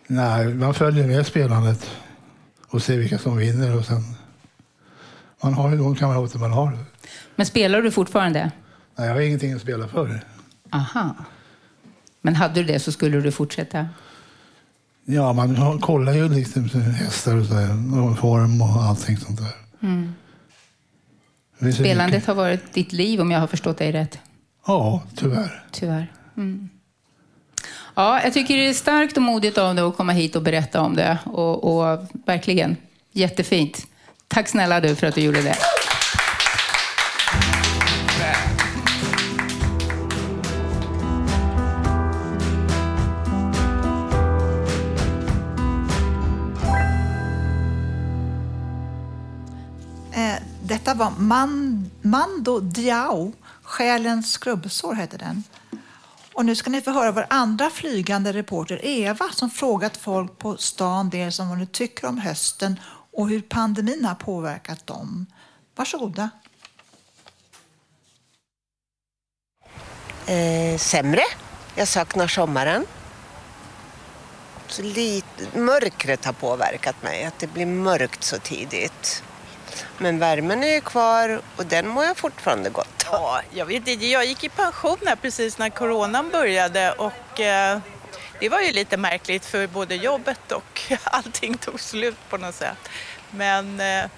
[0.07, 1.91] Nej, man följer med spelandet
[2.69, 3.77] och ser vilka som vinner.
[3.77, 4.03] Och sen,
[5.43, 6.79] man har ju de kamrater man har.
[7.37, 8.51] Men spelar du fortfarande?
[8.97, 10.21] Nej, jag har ingenting att spela för.
[10.71, 11.15] Aha.
[12.21, 13.89] Men hade du det så skulle du fortsätta?
[15.05, 19.55] Ja, man kollar ju liksom hästar och, så här, och form och allting sånt där.
[19.89, 20.15] Mm.
[21.59, 24.19] Spelandet mycket- har varit ditt liv om jag har förstått dig rätt.
[24.67, 25.65] Ja, tyvärr.
[25.71, 26.13] Tyvärr.
[26.37, 26.69] Mm.
[27.95, 30.81] Ja, jag tycker det är starkt och modigt av dig att komma hit och berätta
[30.81, 31.19] om det.
[31.25, 32.77] Och, och verkligen
[33.13, 33.87] jättefint.
[34.29, 35.57] Tack snälla du för att du gjorde det.
[51.29, 55.45] Man, Mando Diao, Själens skrubbsår heter den.
[56.33, 60.57] Och nu ska ni få höra vår andra flygande reporter Eva som frågat folk på
[60.57, 62.81] stan dels om vad de tycker om hösten
[63.13, 65.27] och hur pandemin har påverkat dem.
[65.77, 66.31] Varsågoda.
[70.27, 71.23] Eh, sämre.
[71.75, 72.87] Jag saknar sommaren.
[74.69, 79.23] Så lite, mörkret har påverkat mig, att det blir mörkt så tidigt.
[79.99, 83.21] Men värmen är ju kvar och den mår jag fortfarande gott av.
[83.21, 87.79] Ja, jag vet inte, jag gick i pension här precis när coronan började och eh,
[88.41, 92.89] det var ju lite märkligt för både jobbet och allting tog slut på något sätt.
[93.31, 94.11] Men eh,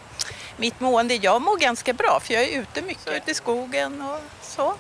[0.57, 4.21] mitt mående, jag mår ganska bra för jag är ute mycket, ute i skogen och
[4.43, 4.75] så.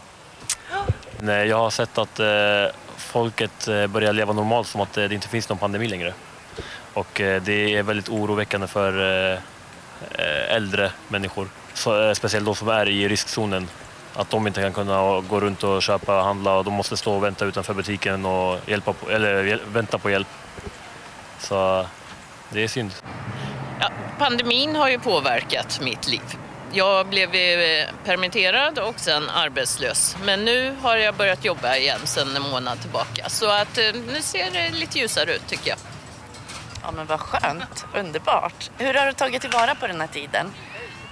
[1.20, 5.48] Nej, jag har sett att eh, folket börjar leva normalt som att det inte finns
[5.48, 6.14] någon pandemi längre.
[6.94, 9.40] Och det är väldigt oroväckande för
[10.10, 11.48] Eh, äldre människor,
[11.86, 13.68] eh, speciellt de som är i riskzonen.
[14.14, 17.14] Att de inte kan kunna gå runt och köpa och handla och de måste stå
[17.14, 20.28] och vänta utanför butiken och hjälpa på, eller, vänta på hjälp.
[21.38, 21.86] Så
[22.50, 22.92] det är synd.
[24.18, 26.36] Pandemin har ju påverkat mitt liv.
[26.72, 30.16] Jag blev eh, permitterad och sen arbetslös.
[30.24, 33.28] Men nu har jag börjat jobba igen sedan en månad tillbaka.
[33.28, 35.78] Så att nu ser det lite ljusare ut tycker jag.
[36.82, 38.70] Ja men vad skönt, underbart.
[38.78, 40.52] Hur har du tagit tillvara på den här tiden?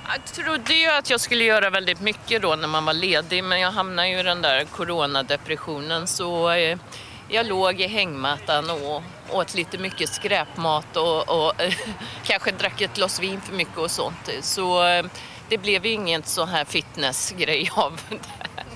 [0.08, 3.60] Jag trodde ju att jag skulle göra väldigt mycket då när man var ledig men
[3.60, 6.78] jag hamnade ju i den där coronadepressionen så eh,
[7.28, 11.52] jag låg i hängmattan och åt lite mycket skräpmat och, och
[12.24, 14.30] kanske drack ett glas vin för mycket och sånt.
[14.40, 15.04] Så eh,
[15.48, 18.66] det blev ju ingen sån här fitnessgrej av det här.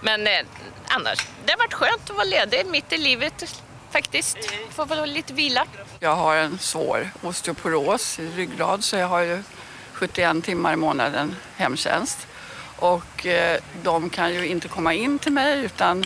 [0.00, 0.46] Men eh,
[0.88, 4.38] annars, det har varit skönt att vara ledig mitt i livet faktiskt.
[4.70, 5.64] Får väl lite vila.
[6.00, 9.42] Jag har en svår osteoporos i ryggrad så jag har ju
[9.92, 12.26] 71 timmar i månaden hemtjänst.
[12.76, 16.04] Och eh, de kan ju inte komma in till mig utan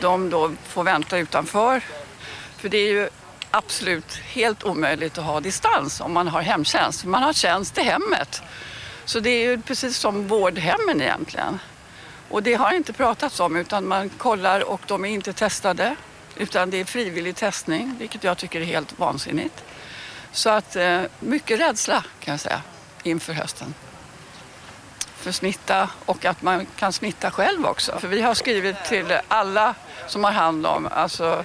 [0.00, 1.82] de då får vänta utanför.
[2.56, 3.08] För det är ju
[3.50, 7.04] absolut helt omöjligt att ha distans om man har hemtjänst.
[7.04, 8.42] Man har tjänst i hemmet.
[9.04, 11.58] Så det är ju precis som vårdhemmen egentligen.
[12.28, 15.96] Och det har inte pratats om utan man kollar och de är inte testade.
[16.36, 19.64] Utan det är frivillig testning, vilket jag tycker är helt vansinnigt.
[20.32, 22.62] Så att eh, mycket rädsla kan jag säga
[23.02, 23.74] inför hösten.
[25.16, 27.98] För smitta och att man kan smitta själv också.
[27.98, 29.74] För vi har skrivit till alla
[30.06, 31.44] som har hand om, alltså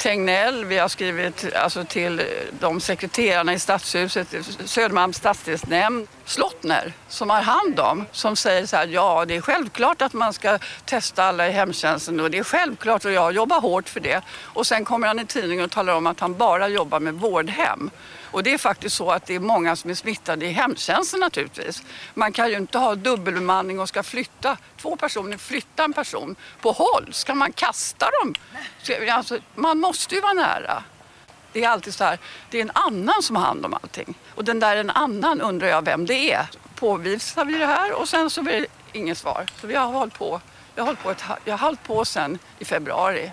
[0.00, 2.22] Tegnell, vi har skrivit alltså, till
[2.60, 4.28] de sekreterarna i Stadshuset,
[4.64, 10.02] Södermalms stadsdelsnämnd, Slottner som har hand om, som säger så här, ja det är självklart
[10.02, 13.88] att man ska testa alla i hemtjänsten och det är självklart och jag jobbar hårt
[13.88, 14.22] för det.
[14.42, 17.90] Och sen kommer han i tidningen och talar om att han bara jobbar med vårdhem.
[18.32, 21.82] Och det är faktiskt så att det är många som är smittade i hemtjänsten naturligtvis.
[22.14, 26.72] Man kan ju inte ha dubbelbemanning och ska flytta, två personer flytta en person på
[26.72, 27.08] håll.
[27.12, 28.34] Ska man kasta dem?
[29.10, 30.82] Alltså, man måste ju vara nära.
[31.52, 32.18] Det är alltid så här,
[32.50, 34.14] det är en annan som har hand om allting.
[34.34, 36.46] Och den där en annan undrar jag vem det är.
[36.74, 38.66] Påvisar vi det här och sen så blir det
[38.98, 39.46] inget svar.
[39.60, 40.40] Så vi har hållit på,
[40.74, 43.30] jag har hållit på, ett, jag har hållit på sen i februari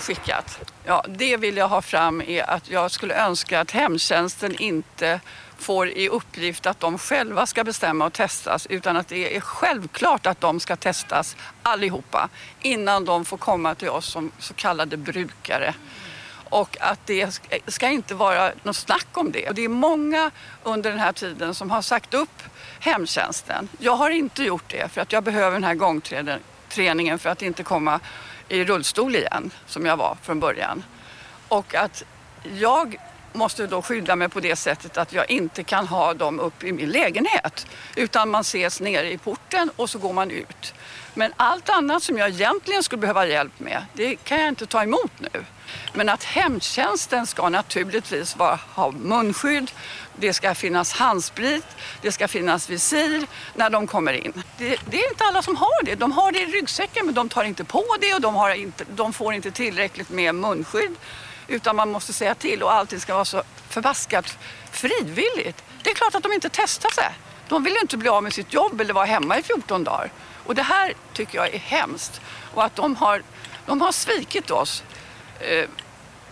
[0.00, 0.58] skickat.
[0.84, 5.20] Ja, det vill jag ha fram är att jag skulle önska att hemtjänsten inte
[5.58, 10.26] får i uppgift att de själva ska bestämma och testas utan att det är självklart
[10.26, 12.28] att de ska testas allihopa
[12.60, 15.74] innan de får komma till oss som så kallade brukare.
[16.52, 19.48] Och att det ska- ska inte vara något snack om det.
[19.48, 20.30] Och det är många
[20.62, 22.42] under den här tiden som har sagt upp
[22.80, 23.68] hemtjänsten.
[23.78, 27.62] Jag har inte gjort det för att jag behöver den här gångträningen för att inte
[27.62, 28.00] komma
[28.50, 30.84] i rullstol igen som jag var från början.
[31.48, 32.04] Och att
[32.58, 32.96] jag
[33.32, 36.72] måste då skydda mig på det sättet att jag inte kan ha dem upp i
[36.72, 37.66] min lägenhet.
[37.96, 40.74] Utan man ses nere i porten och så går man ut.
[41.14, 44.82] Men allt annat som jag egentligen skulle behöva hjälp med, det kan jag inte ta
[44.82, 45.44] emot nu.
[45.92, 49.70] Men att hemtjänsten ska naturligtvis vara, ha munskydd,
[50.16, 51.66] det ska finnas handsprit,
[52.02, 54.42] det ska finnas visir när de kommer in.
[54.58, 55.94] Det, det är inte alla som har det.
[55.94, 58.84] De har det i ryggsäcken men de tar inte på det och de, har inte,
[58.94, 60.94] de får inte tillräckligt med munskydd.
[61.48, 64.38] Utan man måste säga till och allting ska vara så förbaskat
[64.70, 65.64] frivilligt.
[65.82, 67.14] Det är klart att de inte testar sig.
[67.48, 70.12] De vill ju inte bli av med sitt jobb eller vara hemma i 14 dagar.
[70.46, 72.20] Och det här tycker jag är hemskt.
[72.54, 73.22] Och att de har,
[73.66, 74.82] de har svikit oss
[75.40, 75.68] eh,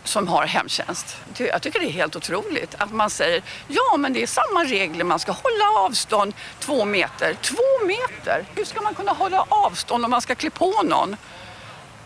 [0.04, 1.16] som har hemtjänst.
[1.38, 5.04] Jag tycker det är helt otroligt att man säger ja men det är samma regler,
[5.04, 7.34] man ska hålla avstånd två meter.
[7.42, 8.44] Två meter?
[8.54, 11.16] Hur ska man kunna hålla avstånd om man ska klä på någon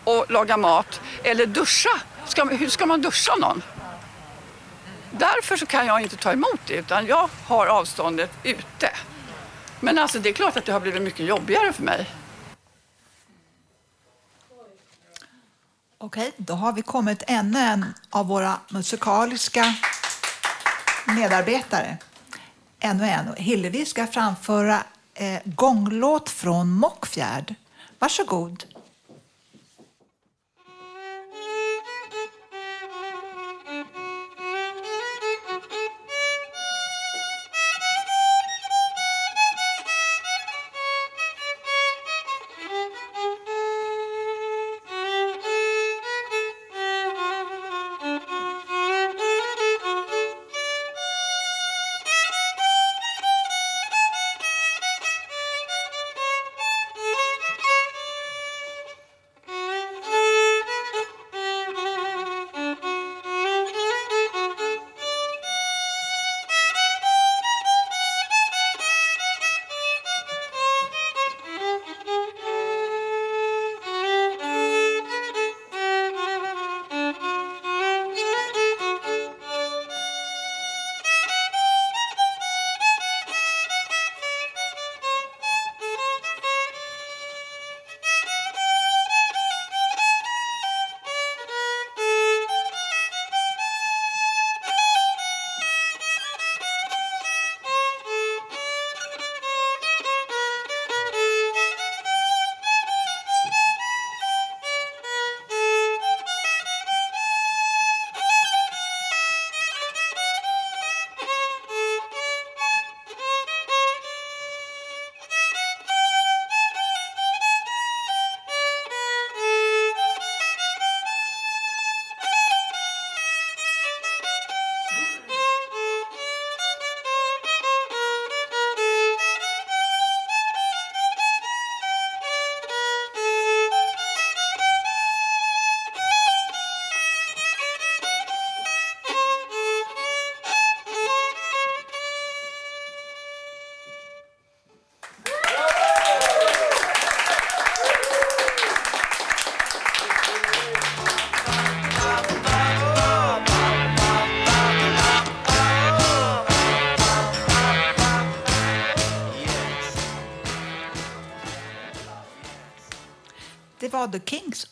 [0.03, 2.01] och laga mat eller duscha?
[2.25, 3.63] Ska, hur ska man duscha någon?
[5.11, 8.89] Därför så kan jag inte ta emot det utan jag har avståndet ute.
[9.79, 12.09] Men alltså det är klart att det har blivit mycket jobbigare för mig.
[16.05, 19.75] Okej, då har vi kommit ännu en av våra musikaliska
[21.07, 21.97] medarbetare.
[22.79, 23.35] Ännu en.
[23.37, 24.83] Hillevi ska framföra
[25.13, 27.55] eh, gånglåt från Mockfjärd.
[27.99, 28.65] Varsågod.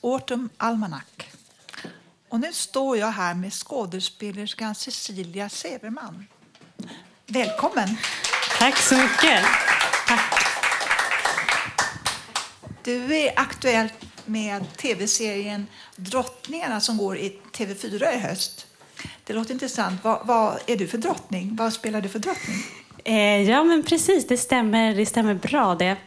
[0.01, 1.03] Autumn Almanac.
[2.29, 6.25] Och nu står jag här med skådespelerskan Cecilia Severman.
[7.27, 7.89] Välkommen!
[8.59, 9.45] Tack så mycket.
[12.83, 13.89] Du är aktuell
[14.25, 18.67] med tv-serien Drottningarna som går i TV4 i höst.
[19.23, 20.03] Det låter intressant.
[20.03, 21.55] Vad, vad är du för drottning?
[21.55, 22.57] Vad spelar du för drottning?
[23.03, 24.27] Eh, ja, men precis.
[24.27, 25.97] Det stämmer, det stämmer bra det.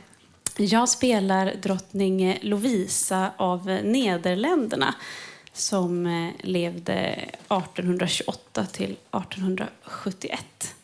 [0.57, 4.95] Jag spelar drottning Lovisa av Nederländerna
[5.53, 10.75] som eh, levde 1828 till 1871.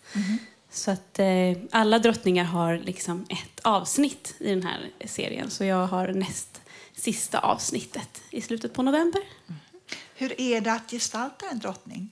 [0.70, 1.28] Så att eh,
[1.70, 5.50] alla drottningar har liksom ett avsnitt i den här serien.
[5.50, 6.60] Så jag har näst
[6.96, 9.22] sista avsnittet i slutet på november.
[10.14, 12.08] Hur är det att gestalta en drottning?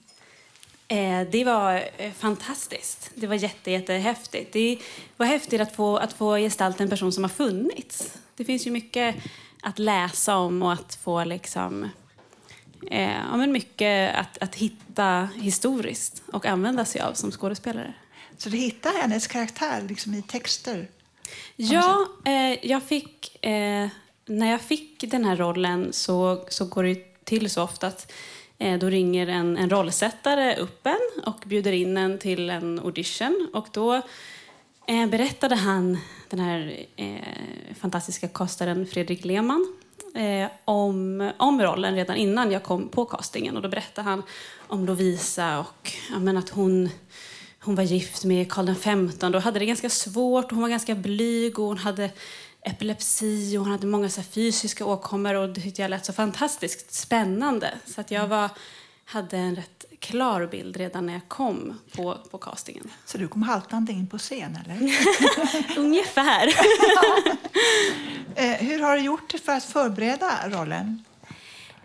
[0.91, 3.11] Eh, det var eh, fantastiskt.
[3.15, 4.53] Det var jätte, jättehäftigt.
[4.53, 4.77] Det
[5.17, 8.17] var häftigt att få, att få gestalta en person som har funnits.
[8.35, 9.15] Det finns ju mycket
[9.61, 11.89] att läsa om och att få liksom,
[12.91, 17.93] eh, ja, men mycket att, att hitta historiskt och använda sig av som skådespelare.
[18.37, 20.87] Så du hittar hennes karaktär liksom i texter?
[21.55, 23.87] Ja, eh, jag fick, eh,
[24.25, 28.11] när jag fick den här rollen så, så går det till så ofta att
[28.59, 33.49] Eh, då ringer en, en rollsättare upp en och bjuder in en till en audition.
[33.53, 34.01] Och då
[34.87, 35.97] eh, berättade han,
[36.29, 39.73] den här eh, fantastiska kastaren Fredrik Lehmann,
[40.15, 43.55] eh, om, om rollen redan innan jag kom på castingen.
[43.55, 44.23] Och då berättade han
[44.67, 46.89] om Lovisa och ja, men att hon
[47.61, 50.45] hon var gift med Karl XV och hade det ganska svårt.
[50.45, 52.09] Och hon var ganska blyg och hon hade
[52.63, 56.93] epilepsi och hon hade många så fysiska åkommor och det tyckte jag lät så fantastiskt
[56.93, 57.73] spännande.
[57.85, 58.49] Så att jag var,
[59.05, 62.91] hade en rätt klar bild redan när jag kom på, på castingen.
[63.05, 64.97] Så du kom haltande in på scen, eller?
[65.77, 66.47] Ungefär.
[68.35, 71.03] eh, hur har du gjort för att förbereda rollen?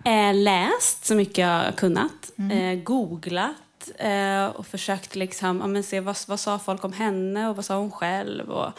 [0.04, 2.32] Eh, läst så mycket jag kunnat.
[2.52, 7.48] Eh, googlat eh, och försökt liksom, ja, men se vad, vad sa folk om henne
[7.48, 8.72] och vad sa hon själv och,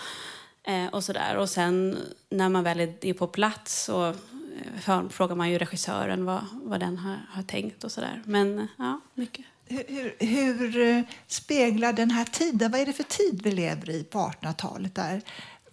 [0.67, 1.37] eh, och sådär.
[1.37, 1.97] Och sen
[2.29, 6.97] när man väl är på plats så eh, frågar man ju regissören vad, vad den
[6.97, 8.21] har, har tänkt och sådär.
[8.25, 9.45] Men eh, ja, mycket.
[9.67, 13.89] Hur, hur, hur eh, speglar den här tiden, vad är det för tid vi lever
[13.89, 14.95] i på 1800-talet?
[14.95, 15.21] Där?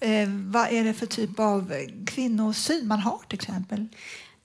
[0.01, 1.73] Eh, vad är det för typ av
[2.07, 3.87] kvinnosyn man har till exempel?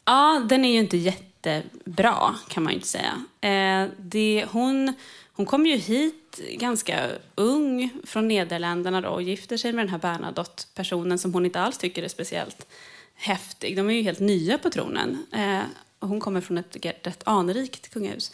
[0.06, 3.24] Ja, den är ju inte jättebra kan man ju inte säga.
[3.42, 4.94] Eh, det, hon,
[5.38, 10.00] hon kom ju hit ganska ung från Nederländerna då, och gifter sig med den här
[10.00, 12.68] Bernadotte-personen som hon inte alls tycker är speciellt
[13.16, 13.78] häftig.
[13.78, 15.26] De är ju helt nya på tronen.
[15.34, 15.62] Eh,
[16.00, 18.32] och hon kommer från ett rätt anrikt kungahus.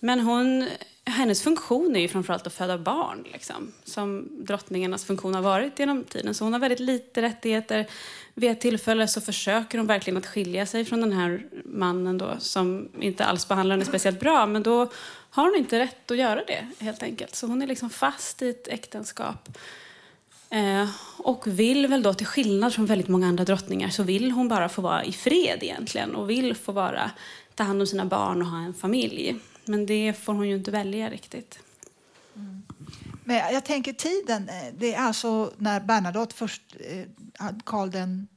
[0.00, 0.68] Men hon,
[1.04, 6.04] hennes funktion är ju framförallt att föda barn, liksom, som drottningarnas funktion har varit genom
[6.04, 6.34] tiden.
[6.34, 7.86] Så hon har väldigt lite rättigheter.
[8.34, 12.36] Vid ett tillfälle så försöker hon verkligen att skilja sig från den här mannen då,
[12.38, 14.46] som inte alls behandlar henne speciellt bra.
[14.46, 14.90] Men då
[15.34, 17.34] har hon inte rätt att göra det, helt enkelt.
[17.34, 19.58] Så hon är liksom fast i ett äktenskap.
[20.50, 24.48] Eh, och vill väl då, till skillnad från väldigt många andra drottningar, så vill hon
[24.48, 26.14] bara få vara i fred egentligen.
[26.14, 27.10] Och vill få vara,
[27.54, 29.36] ta hand om sina barn och ha en familj.
[29.64, 31.58] Men det får hon ju inte välja riktigt.
[33.24, 38.28] Men jag tänker tiden, eh, det är alltså när Bernadotte först, eh, Karl den...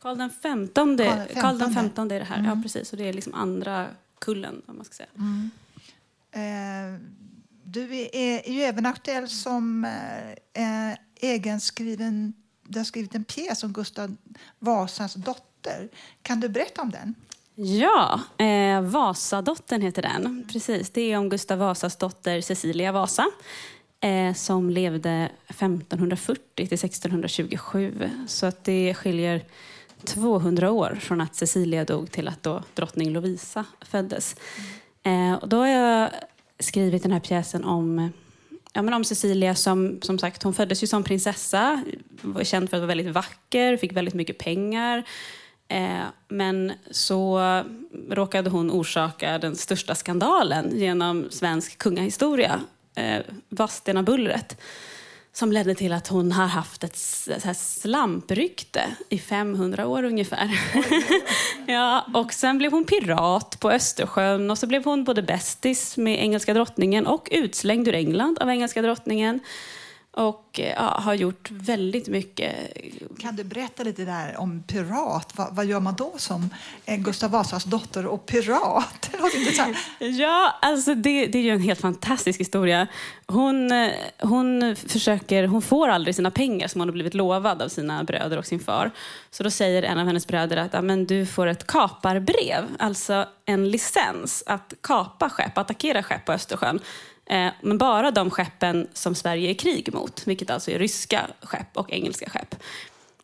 [0.00, 2.38] Karl den femtonde, Karl den femtonde är det här.
[2.38, 2.50] Mm.
[2.50, 2.92] Ja, precis.
[2.92, 3.86] Och det är liksom andra
[4.18, 5.08] kullen, om man ska säga.
[5.16, 5.50] Mm.
[6.32, 7.00] Eh,
[7.64, 8.16] du är,
[8.46, 12.32] är ju även aktuell som eh, eh, egenskriven...
[12.70, 14.16] Du har skrivit en pjäs om Gustav
[14.58, 15.88] Vasas dotter.
[16.22, 17.14] Kan du berätta om den?
[17.54, 20.48] Ja, eh, Vasadottern heter den.
[20.52, 23.26] Precis, det är om Gustav Vasas dotter Cecilia Vasa
[24.00, 28.10] eh, som levde 1540 till 1627.
[28.26, 29.44] Så att det skiljer
[30.04, 34.36] 200 år från att Cecilia dog till att då drottning Lovisa föddes.
[35.08, 36.10] Eh, och då har jag
[36.58, 38.12] skrivit den här pjäsen om
[38.72, 41.82] Ja, men om Cecilia som, som sagt, hon föddes ju som prinsessa,
[42.22, 45.04] var känd för att vara väldigt vacker, fick väldigt mycket pengar.
[45.68, 47.40] Eh, men så
[48.10, 52.60] råkade hon orsaka den största skandalen genom svensk kungahistoria,
[52.94, 54.60] eh, Vadstenabullret,
[55.38, 60.50] som ledde till att hon har haft ett så slamprykte i 500 år ungefär.
[61.66, 66.22] ja, och sen blev hon pirat på Östersjön och så blev hon både bästis med
[66.22, 69.40] engelska drottningen och utslängd ur England av engelska drottningen.
[70.10, 72.54] Och eh, ja, har gjort väldigt mycket
[73.18, 75.32] Kan du berätta lite där om pirat?
[75.36, 76.50] Vad, vad gör man då som
[76.84, 79.10] eh, Gustav Vasas dotter och pirat?
[79.98, 82.86] Ja, alltså det, det är ju en helt fantastisk historia.
[83.26, 83.90] Hon, eh,
[84.20, 88.36] hon, försöker, hon får aldrig sina pengar som hon har blivit lovad av sina bröder
[88.36, 88.90] och sin far.
[89.30, 93.26] Så då säger en av hennes bröder att ja, men du får ett kaparbrev, alltså
[93.44, 96.80] en licens att kapa skepp, attackera skepp på Östersjön.
[97.62, 101.76] Men bara de skeppen som Sverige är i krig mot, vilket alltså är ryska skepp
[101.76, 102.54] och engelska skepp.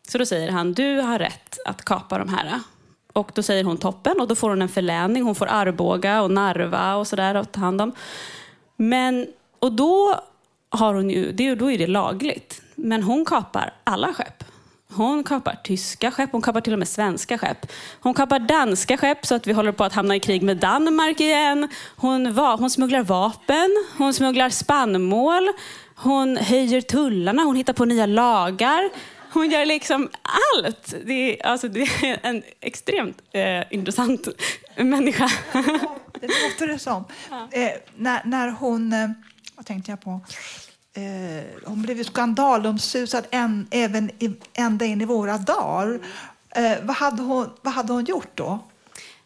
[0.09, 2.61] Så då säger han, du har rätt att kapa de här.
[3.13, 5.23] Och då säger hon toppen och då får hon en förläning.
[5.23, 7.93] Hon får Arboga och Narva och sådär att ta hand om.
[8.77, 9.27] Men,
[9.59, 10.21] och då,
[10.71, 12.63] har hon ju, det, då är det lagligt.
[12.75, 14.45] Men hon kapar alla skepp.
[14.93, 17.67] Hon kapar tyska skepp, hon kapar till och med svenska skepp.
[18.01, 21.21] Hon kapar danska skepp så att vi håller på att hamna i krig med Danmark
[21.21, 21.69] igen.
[21.97, 25.49] Hon, va, hon smugglar vapen, hon smugglar spannmål,
[25.95, 28.91] hon höjer tullarna, hon hittar på nya lagar.
[29.33, 30.95] Hon gör liksom allt.
[31.05, 34.29] Det är, alltså, det är en extremt eh, intressant
[34.77, 35.31] människa.
[36.21, 37.05] Det låter det som.
[37.51, 38.93] Eh, när, när hon...
[38.93, 39.11] Eh,
[39.57, 40.21] vad tänkte jag på?
[40.95, 46.01] Eh, hon blev ju skandalomsusad än, även i, ända in i våra dagar.
[46.51, 48.59] Eh, vad, hade hon, vad hade hon gjort då?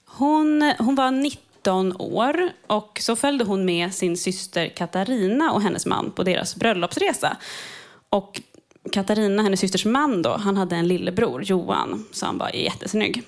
[0.04, 5.86] Hon, hon var 19 år och så följde hon med sin syster Katarina och hennes
[5.86, 7.36] man på deras bröllopsresa.
[8.10, 8.40] Och
[8.92, 13.22] Katarina, hennes systers man, då, han hade en lillebror, Johan, som var jättesnygg.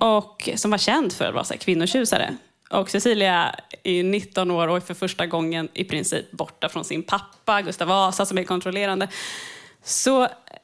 [0.00, 2.36] Och som var känd för att vara så här kvinnotjusare.
[2.70, 7.02] Och Cecilia är 19 år och är för första gången i princip borta från sin
[7.02, 9.08] pappa, Gustav Vasa, som är kontrollerande.
[9.84, 10.22] Så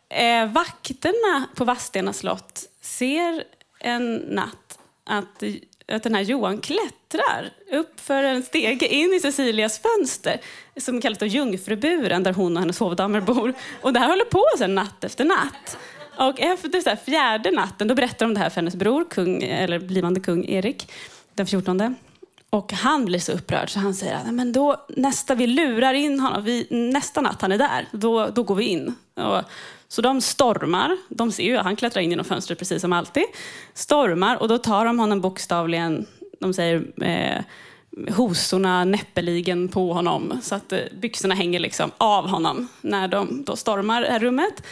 [0.08, 3.44] eh, vakterna på Vadstena slott ser
[3.80, 5.42] en natt att,
[5.88, 10.40] att den här Johan klättrar upp för en stege in i Cecilias fönster
[10.76, 13.54] som kallas då Jungfruburen där hon och hennes hovdamer bor.
[13.82, 15.78] Och det här håller på sen natt efter natt.
[16.16, 19.42] Och efter så här fjärde natten då berättar de det här för hennes bror, kung,
[19.42, 20.90] eller blivande kung Erik,
[21.34, 21.96] den 14.
[22.50, 26.20] Och han blir så upprörd så han säger att men då, nästa vi lurar in
[26.20, 28.94] honom, vi, nästa natt han är där, då, då går vi in.
[29.14, 29.42] Och,
[29.92, 33.24] så de stormar, de ser ju att han klättrar in genom fönstret precis som alltid.
[33.74, 36.06] Stormar och då tar de honom bokstavligen,
[36.40, 37.44] de säger eh,
[38.14, 43.56] hosorna näppeligen på honom så att eh, byxorna hänger liksom av honom när de då
[43.56, 44.62] stormar det här rummet.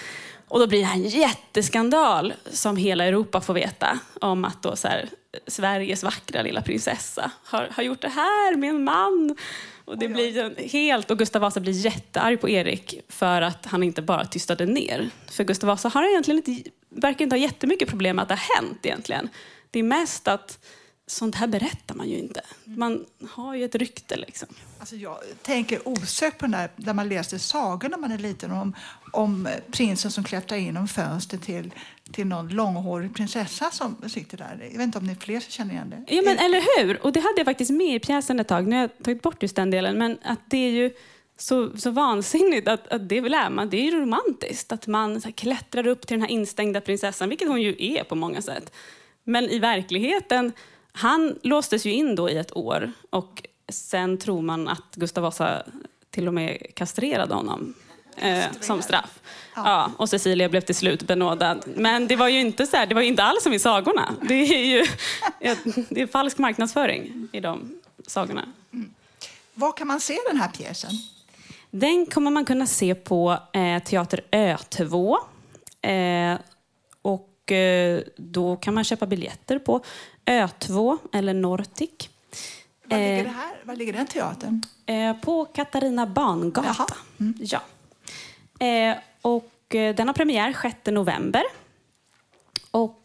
[0.49, 4.89] Och då blir det en jätteskandal som hela Europa får veta om att då så
[4.89, 5.09] här,
[5.47, 9.37] Sveriges vackra lilla prinsessa har, har gjort det här med en man.
[9.91, 14.03] Och det blir helt, och Gustav Vasa blir jättearg på Erik för att han inte
[14.03, 15.11] bara tystade ner.
[15.31, 18.63] För Gustav Vasa har egentligen inte, verkar inte ha jättemycket problem med att det har
[18.63, 19.29] hänt egentligen.
[19.71, 20.67] Det är mest att
[21.11, 22.41] sånt här berättar man ju inte.
[22.65, 24.49] Man har ju ett rykte liksom.
[24.79, 28.51] Alltså jag tänker osökt på den där, där man läste sagor när man är liten
[28.51, 28.75] om,
[29.13, 31.75] om prinsen som klättrar in genom fönstret till,
[32.13, 34.59] till någon långhårig prinsessa som sitter där.
[34.61, 36.15] Jag vet inte om ni är fler som känner igen det.
[36.15, 37.03] Ja, men eller hur?
[37.03, 38.67] Och det hade jag faktiskt med i pjäsen ett tag.
[38.67, 39.99] Nu har jag tagit bort just den delen.
[39.99, 40.91] Men att det är ju
[41.37, 43.71] så, så vansinnigt att, att det vill man.
[43.71, 47.49] Det är ju romantiskt att man här, klättrar upp till den här instängda prinsessan, vilket
[47.49, 48.73] hon ju är på många sätt.
[49.25, 50.53] Men i verkligheten,
[50.93, 55.63] han låstes ju in då i ett år och sen tror man att Gustav Vasa
[56.11, 57.75] till och med kastrerade honom
[58.17, 59.21] eh, som straff.
[59.55, 59.93] Ja.
[59.97, 61.65] och Cecilia blev till slut benådad.
[61.77, 64.15] Men det var ju inte, så här, det var inte alls som i sagorna.
[64.23, 64.87] Det är ju
[65.89, 68.45] det är falsk marknadsföring i de sagorna.
[69.55, 70.91] Var kan man se den här pjäsen?
[71.71, 75.17] Den kommer man kunna se på eh, Teater Ö2.
[75.83, 76.39] Eh,
[77.03, 79.85] och eh, då kan man köpa biljetter på
[80.27, 81.91] Ö2 eller Nortic.
[82.85, 83.53] Var ligger, Eh, det här?
[83.65, 84.63] Var ligger den teatern?
[84.87, 86.87] Eh, på Katarina Bangata.
[87.39, 87.61] Ja.
[88.67, 91.43] Eh, och den har premiär 6 november.
[92.71, 92.97] Och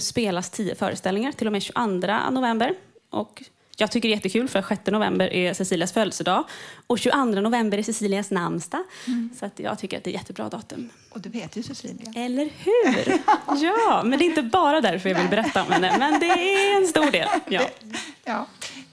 [0.00, 2.74] spelas 10 föreställningar till och med 22 november.
[3.10, 3.42] Och
[3.76, 6.44] jag tycker det är jättekul för 6 november är Cecilias födelsedag
[6.86, 8.84] och 22 november är Cecilias namnsdag.
[9.38, 10.90] Så att jag tycker att det är jättebra datum.
[11.10, 12.12] Och du heter ju Cecilia.
[12.16, 13.18] Eller hur?
[13.64, 16.76] Ja, men det är inte bara därför jag vill berätta om henne, men det är
[16.76, 17.28] en stor del.
[17.48, 17.62] Ja.
[18.24, 18.46] Ja.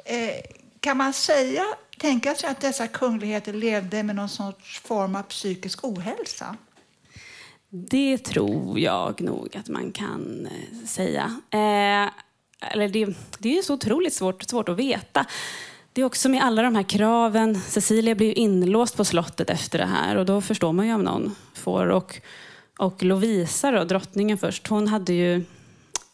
[0.06, 0.36] Eh,
[0.80, 1.64] kan man säga,
[1.98, 6.56] tänka sig att dessa kungligheter levde med någon sorts form av psykisk ohälsa?
[7.70, 11.42] Det tror jag nog att man kan eh, säga.
[11.52, 12.12] Eh,
[12.62, 13.06] eller det,
[13.40, 15.26] det är ju så otroligt svårt, svårt att veta.
[15.94, 17.62] Det är också med alla de här kraven.
[17.62, 21.04] Cecilia blir ju inlåst på slottet efter det här och då förstår man ju om
[21.04, 21.88] någon får.
[21.88, 22.22] Och,
[22.78, 25.44] och Lovisa, då, drottningen först, hon hade ju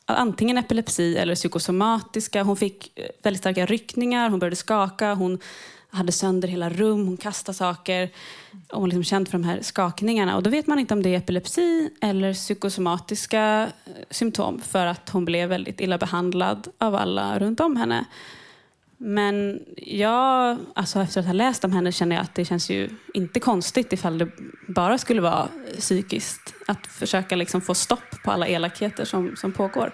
[0.06, 2.44] antingen epilepsi eller psykosomatiska.
[2.44, 5.40] Hon fick väldigt starka ryckningar, hon började skaka, hon
[5.90, 8.10] hade sönder hela rum, hon kastade saker.
[8.72, 10.36] Och hon liksom känd för de här skakningarna.
[10.36, 15.10] Och då vet man inte om det är epilepsi eller psykosomatiska eh, symptom för att
[15.10, 18.06] hon blev väldigt illa behandlad av alla runt om henne.
[18.98, 22.90] Men jag, alltså efter att ha läst om henne känner jag att det känns ju
[23.14, 24.28] inte konstigt ifall det
[24.68, 26.54] bara skulle vara psykiskt.
[26.68, 29.94] Att försöka liksom få stopp på alla elakheter som, som pågår.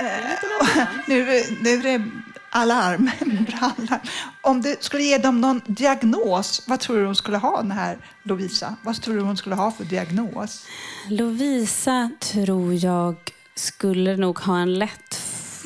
[0.00, 2.04] Eh, nu, nu är
[2.50, 3.10] alarm,
[3.60, 4.00] alarm.
[4.40, 7.98] Om du skulle ge dem någon diagnos, vad tror du de skulle ha, den här
[8.22, 8.76] Lovisa?
[8.82, 10.66] Vad tror du hon skulle ha för diagnos?
[11.08, 13.16] Lovisa tror jag
[13.54, 15.20] skulle nog ha en lätt,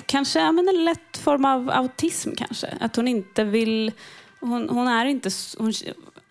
[0.06, 2.76] kanske ja, men en lätt form av autism kanske.
[2.80, 3.92] Att hon inte vill,
[4.40, 5.72] hon, hon är inte, hon,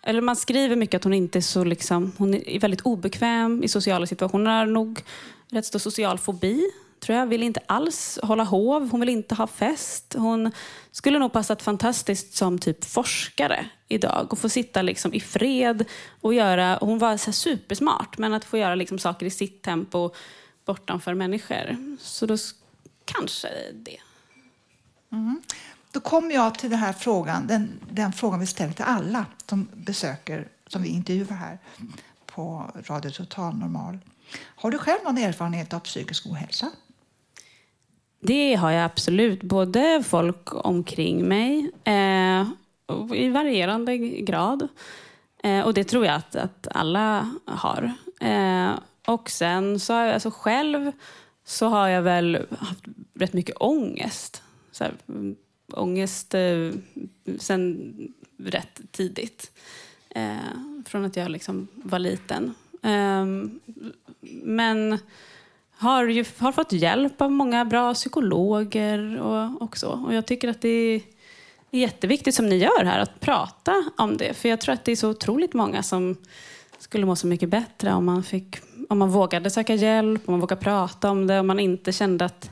[0.02, 3.68] eller man skriver mycket att hon inte är så liksom, hon är väldigt obekväm i
[3.68, 4.50] sociala situationer.
[4.50, 5.00] Hon har nog
[5.50, 6.70] rätt stor social fobi
[7.04, 7.26] tror jag.
[7.26, 10.14] Vill inte alls hålla hov, hon vill inte ha fest.
[10.18, 10.52] Hon
[10.90, 15.84] skulle nog passat fantastiskt som typ forskare idag och få sitta liksom i fred
[16.20, 19.62] och göra, hon var så här supersmart, men att få göra liksom saker i sitt
[19.62, 20.10] tempo
[20.64, 21.96] bortanför människor.
[22.00, 22.36] Så då
[23.04, 23.98] kanske det.
[25.12, 25.42] Mm.
[25.92, 29.68] Då kommer jag till den här frågan, den, den frågan vi ställer till alla som
[29.74, 31.58] besöker, som vi intervjuar här
[32.26, 33.98] på Radio Total Normal.
[34.40, 36.70] Har du själv någon erfarenhet av psykisk ohälsa?
[38.26, 39.42] Det har jag absolut.
[39.42, 42.46] Både folk omkring mig eh,
[43.14, 44.68] i varierande grad.
[45.42, 47.92] Eh, och det tror jag att, att alla har.
[48.20, 48.72] Eh,
[49.06, 50.92] och sen så har jag alltså själv
[51.44, 54.42] så har jag väl haft rätt mycket ångest.
[54.72, 54.92] Så här,
[55.72, 56.70] ångest eh,
[57.38, 57.92] sen
[58.36, 59.50] rätt tidigt.
[60.10, 60.36] Eh,
[60.86, 62.54] från att jag liksom var liten.
[62.82, 63.26] Eh,
[64.42, 64.98] men
[65.84, 69.90] har, ju, har fått hjälp av många bra psykologer och, och så.
[69.90, 71.00] Och jag tycker att det är
[71.70, 74.34] jätteviktigt som ni gör här att prata om det.
[74.34, 76.16] För jag tror att det är så otroligt många som
[76.78, 78.56] skulle må så mycket bättre om man, fick,
[78.88, 82.24] om man vågade söka hjälp, om man vågade prata om det, om man inte kände
[82.24, 82.50] att...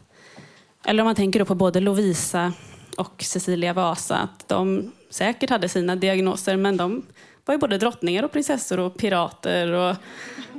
[0.85, 2.53] Eller om man tänker då på både Lovisa
[2.97, 7.03] och Cecilia Vasa, att de säkert hade sina diagnoser, men de
[7.45, 9.97] var ju både drottningar och prinsessor och pirater och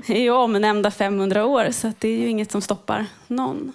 [0.08, 3.74] är ju omnämnda 500 år, så det är ju inget som stoppar någon.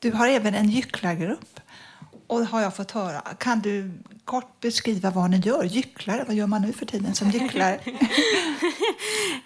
[0.00, 1.60] Du har även en gycklargrupp.
[2.28, 3.20] Och har jag fått höra.
[3.20, 3.90] Kan du
[4.24, 5.64] kort beskriva vad ni gör?
[5.64, 7.80] Gycklare, vad gör man nu för tiden som gycklare?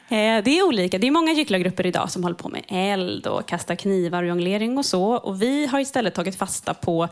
[0.08, 0.98] Eh, Det är olika.
[0.98, 4.78] Det är många gycklargrupper idag som håller på med eld och kastar knivar och jonglering
[4.78, 5.04] och så.
[5.12, 7.08] Och vi har istället tagit fasta på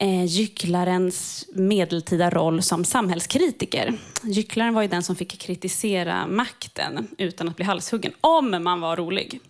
[0.00, 3.98] eh, gycklarens medeltida roll som samhällskritiker.
[4.22, 8.96] Gycklaren var ju den som fick kritisera makten utan att bli halshuggen, om man var
[8.96, 9.40] rolig.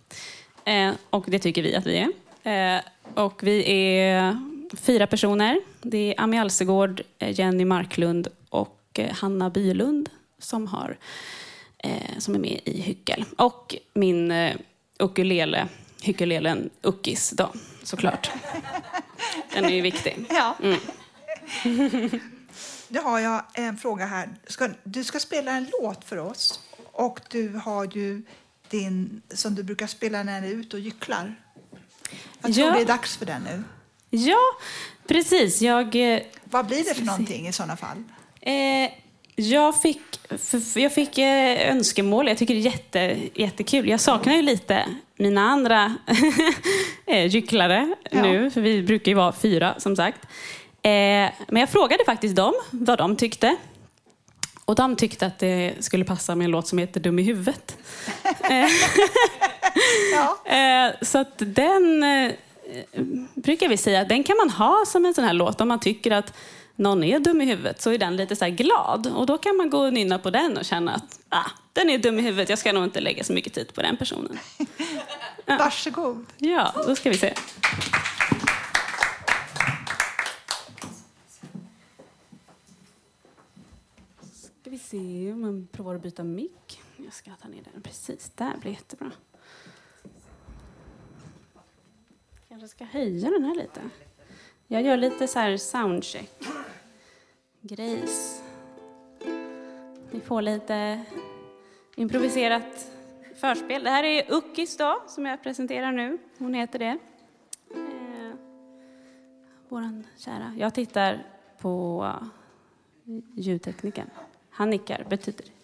[0.65, 2.07] Eh, och det tycker vi att vi
[2.43, 2.75] är.
[2.75, 2.81] Eh,
[3.13, 4.39] och vi är
[4.77, 5.61] fyra personer.
[5.81, 10.97] Det är Ami Alsegård, eh, Jenny Marklund och eh, Hanna Bylund som, har,
[11.77, 13.25] eh, som är med i Hyckel.
[13.37, 14.55] Och min eh,
[14.99, 15.67] ukulele,
[16.01, 17.49] hyckelelen Uckis då,
[17.83, 18.31] såklart.
[19.53, 20.25] Den är ju viktig.
[20.29, 20.55] Ja.
[20.63, 20.79] Mm.
[22.87, 24.29] Nu har jag en fråga här.
[24.47, 26.59] Ska, du ska spela en låt för oss
[26.91, 28.21] och du har ju
[28.69, 31.35] din, som du brukar spela när du är ute och gycklar.
[32.41, 32.73] Jag tror Ja.
[32.73, 33.63] det är dags för den nu.
[34.09, 34.37] Ja,
[35.07, 35.61] precis.
[35.61, 38.03] Jag, eh, Vad blir det för någonting i sådana fall?
[38.41, 38.91] Eh,
[39.39, 40.01] jag fick,
[40.75, 42.27] jag fick eh, önskemål.
[42.27, 43.89] Jag tycker det är jätte, jättekul.
[43.89, 44.85] Jag saknar ju lite
[45.17, 45.95] mina andra
[47.05, 48.21] eh, gycklare Ja.
[48.21, 50.19] nu, för vi brukar ju vara fyra som sagt.
[50.81, 50.89] Eh,
[51.47, 53.55] men jag frågade faktiskt dem vad de tyckte.
[54.65, 57.77] Och de tyckte att det skulle passa med en låt som heter Dum i huvudet.
[60.45, 62.03] Eh, så att den
[63.33, 66.11] brukar vi säga, den kan man ha som en sån här låt om man tycker
[66.11, 66.33] att
[66.79, 69.07] någon är dum i huvudet så är den lite så glad.
[69.07, 71.97] Och då kan man gå och nynna på den och känna att ah, den är
[71.97, 74.39] dum i huvudet, jag ska nog inte lägga så mycket tid på den personen.
[75.45, 76.25] Varsågod.
[76.37, 77.33] Ja, då ska vi se.
[84.61, 86.81] Ska vi se om man provar att byta mick.
[86.97, 89.11] Jag ska ta ner den precis där, blir jättebra.
[92.49, 93.81] Kanske ska höja den här lite.
[94.71, 96.48] Jag gör lite så här soundcheck.
[97.61, 98.43] Grace.
[100.11, 101.05] Ni får lite
[101.95, 102.91] improviserat
[103.35, 103.83] förspel.
[103.83, 106.17] Det här är Uckis dag, som jag presenterar nu.
[106.37, 106.97] Hon heter det.
[107.75, 108.35] Eh,
[109.69, 110.53] våran kära.
[110.57, 111.25] Jag tittar
[111.57, 112.05] på
[113.35, 114.09] ljudteknikern.
[114.49, 115.05] Han nickar.
[115.09, 115.58] Betyder det?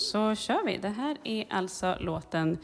[0.00, 0.76] Så kör vi.
[0.76, 2.58] Det här är alltså låten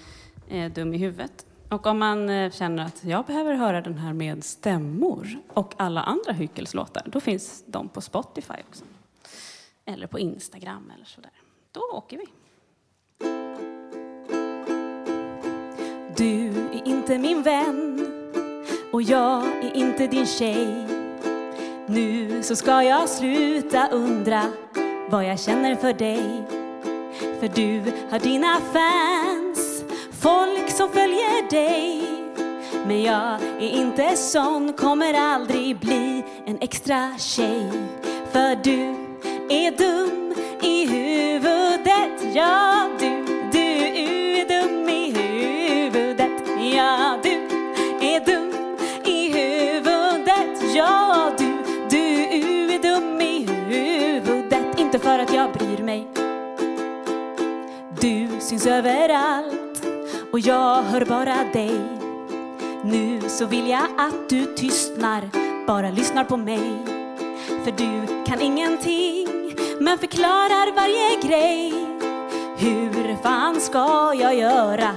[0.48, 1.46] eh, Dum i huvudet.
[1.68, 6.02] Och om man eh, känner att jag behöver höra den här med stämmor och alla
[6.02, 8.84] andra Hyckels låtar, då finns de på Spotify också.
[9.84, 11.30] Eller på Instagram eller sådär.
[11.72, 12.26] Då åker vi.
[16.16, 18.06] Du är inte min vän
[18.92, 20.86] och jag är inte din tjej.
[21.86, 24.42] Nu så ska jag sluta undra
[25.10, 26.42] vad jag känner för dig.
[27.40, 29.84] För du har dina fans,
[30.20, 32.02] folk som följer dig.
[32.86, 37.70] Men jag är inte sån, kommer aldrig bli en extra tjej.
[38.32, 39.06] För du
[39.48, 46.32] är dum i huvudet, ja du, du är dum i huvudet,
[46.74, 47.30] ja du
[48.06, 48.52] är dum
[49.04, 51.52] i huvudet, ja du,
[51.90, 52.24] du
[52.74, 54.78] är dum i huvudet.
[54.78, 55.52] Inte för att jag
[58.46, 59.86] syns överallt
[60.32, 61.80] och jag hör bara dig.
[62.84, 65.28] Nu så vill jag att du tystnar,
[65.66, 66.84] bara lyssnar på mig.
[67.64, 69.28] För du kan ingenting,
[69.80, 71.72] men förklarar varje grej.
[72.58, 74.94] Hur fan ska jag göra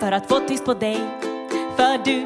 [0.00, 0.98] för att få tyst på dig?
[1.76, 2.20] För du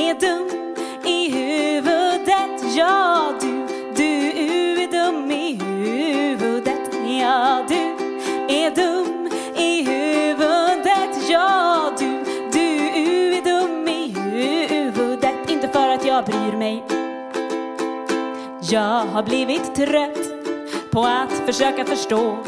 [0.00, 6.90] är dum i huvudet, ja du, du är dum i huvudet,
[7.20, 7.74] ja du
[8.54, 8.99] är dum
[16.20, 16.84] jag bryr mig.
[18.60, 20.18] Jag har blivit trött
[20.92, 22.38] på att försöka förstå.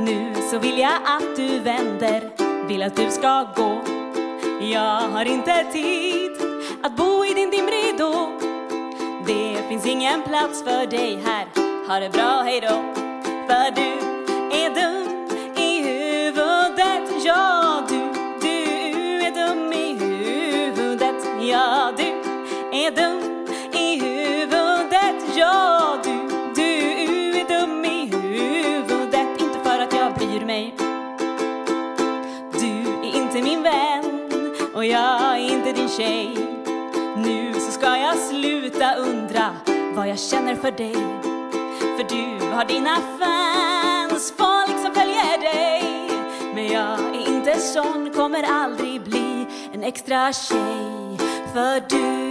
[0.00, 2.30] Nu så vill jag att du vänder,
[2.68, 3.80] vill att du ska gå.
[4.60, 6.32] Jag har inte tid
[6.82, 8.28] att bo i din dimridå.
[9.26, 11.46] Det finns ingen plats för dig här,
[11.88, 12.82] ha det bra, hejdå!
[13.48, 14.01] För du
[22.86, 26.10] är dum i huvudet, ja du,
[26.54, 30.74] du är dum i huvudet, inte för att jag bryr mig.
[32.52, 34.30] Du är inte min vän
[34.74, 36.36] och jag är inte din tjej.
[37.16, 39.56] Nu så ska jag sluta undra
[39.94, 40.96] vad jag känner för dig.
[41.96, 45.82] För du har dina fans, folk som följer dig.
[46.54, 51.18] Men jag är inte sån, kommer aldrig bli en extra tjej.
[51.52, 52.21] För du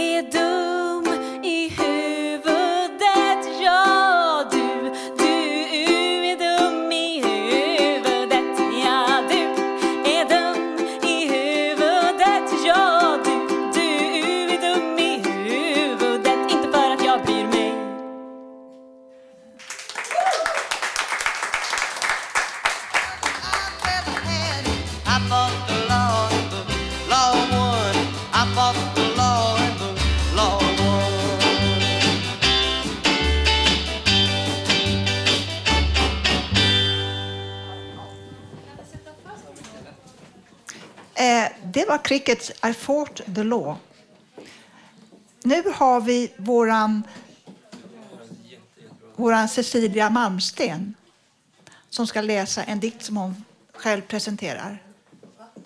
[0.00, 0.59] är dum
[42.10, 43.76] Crickets I fought the law.
[45.42, 47.02] Nu har vi våran,
[49.16, 50.94] våran Cecilia Malmsten
[51.90, 54.82] som ska läsa en dikt som hon själv presenterar.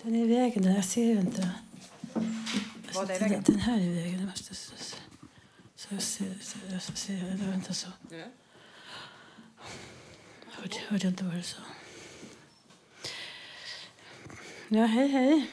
[0.03, 0.75] Den är i vägen, där.
[0.75, 1.49] jag ser inte.
[2.93, 3.43] Vad är den, vägen?
[3.45, 4.31] den här är i vägen.
[4.35, 7.87] Jag så, jag ser, så jag ser, var inte så.
[10.49, 11.57] Hörde, hörde inte vad du sa.
[14.67, 15.49] Ja, hej, hej.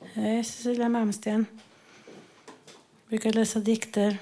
[0.00, 1.46] Jag är Cecilia Malmsten.
[3.08, 4.18] brukar läsa dikter.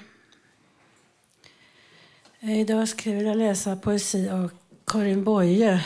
[2.39, 4.51] Eh, idag skulle jag vilja läsa poesi av
[4.85, 5.83] Karin Boye.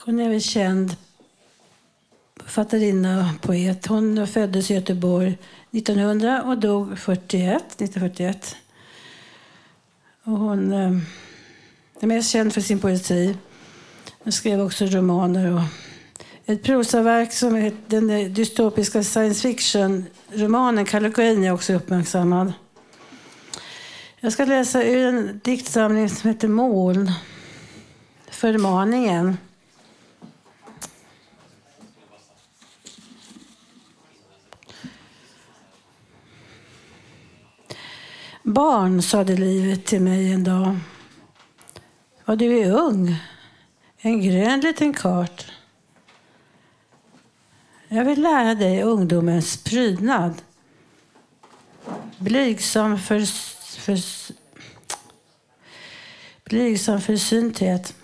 [0.00, 0.96] Hon är väl känd
[2.36, 3.86] författarinna och poet.
[3.86, 5.38] Hon föddes i Göteborg
[5.70, 8.56] 1900 och dog 41, 1941.
[10.22, 10.98] Och hon eh,
[12.00, 13.36] är mest känd för sin poesi.
[14.18, 15.54] Hon skrev också romaner.
[15.54, 15.62] Och
[16.46, 22.52] ett prosaverk som heter den dystopiska science fiction-romanen Kallocain är också uppmärksammad.
[24.20, 27.12] Jag ska läsa ur en diktsamling som heter Moln.
[28.30, 29.36] Förmaningen.
[38.42, 40.78] Barn, sade livet till mig en dag.
[42.24, 43.16] Vad du är ung.
[43.98, 45.46] En grön liten kart.
[47.94, 50.42] Jag vill lära dig ungdomens prydnad.
[52.18, 53.24] Blygsam för,
[53.80, 53.98] för,
[56.44, 57.94] blygsam försynthet.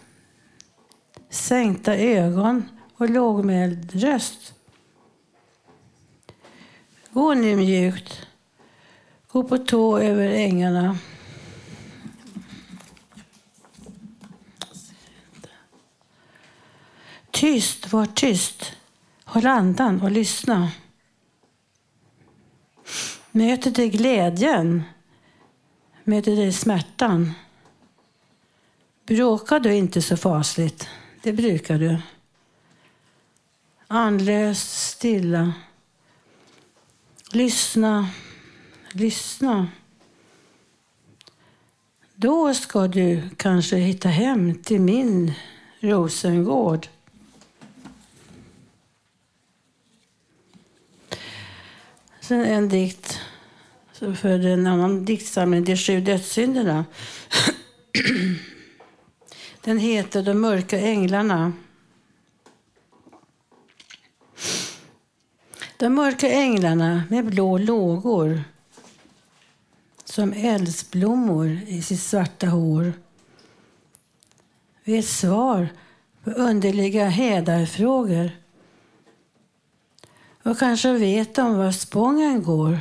[1.31, 4.55] Sänkta ögon och lågmäld röst.
[7.11, 8.27] Gå nu mjukt.
[9.29, 10.99] Gå på tå över ängarna.
[17.31, 18.78] Tyst, var tyst.
[19.31, 20.71] Håll andan och lyssna.
[23.31, 24.83] Möter dig glädjen?
[26.05, 27.33] Möter dig smärtan?
[29.07, 30.89] Bråkar du inte så fasligt?
[31.23, 31.99] Det brukar du.
[33.87, 35.53] Andlöst, stilla.
[37.33, 38.09] Lyssna,
[38.93, 39.69] lyssna.
[42.15, 45.35] Då ska du kanske hitta hem till min
[45.81, 46.89] Rosengård.
[52.29, 53.21] Sen en dikt
[53.93, 56.85] för en annan diktsamling, De sju dödssynderna.
[59.65, 61.53] Den heter De mörka änglarna.
[65.77, 68.43] De mörka änglarna med blå lågor
[70.05, 72.93] som eldsblommor i sitt svarta hår
[74.85, 75.69] vet svar
[76.25, 78.31] på underliga hädarfrågor
[80.49, 82.81] och kanske vet de var spången går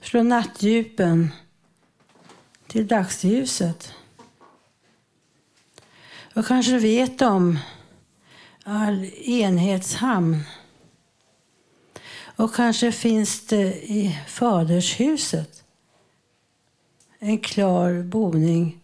[0.00, 1.32] från nattdjupen
[2.66, 3.92] till dagsljuset.
[6.34, 7.58] Och kanske vet de
[8.64, 10.42] all enhetshamn.
[12.36, 15.64] Och kanske finns det i fadershuset
[17.18, 18.80] en klar boning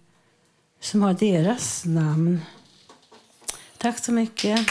[0.80, 2.40] som har deras namn.
[3.78, 4.66] Tack så mycket.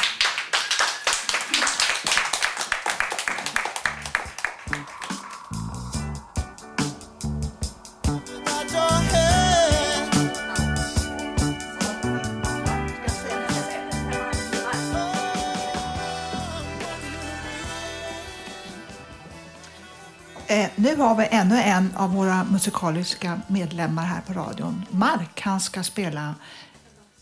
[21.01, 24.85] Har vi ännu en av våra musikaliska medlemmar här på radion.
[24.89, 26.35] Mark, han ska spela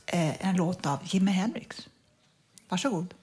[0.05, 1.87] eh, en låt av Jimi Hendrix.
[2.69, 3.13] Varsågod.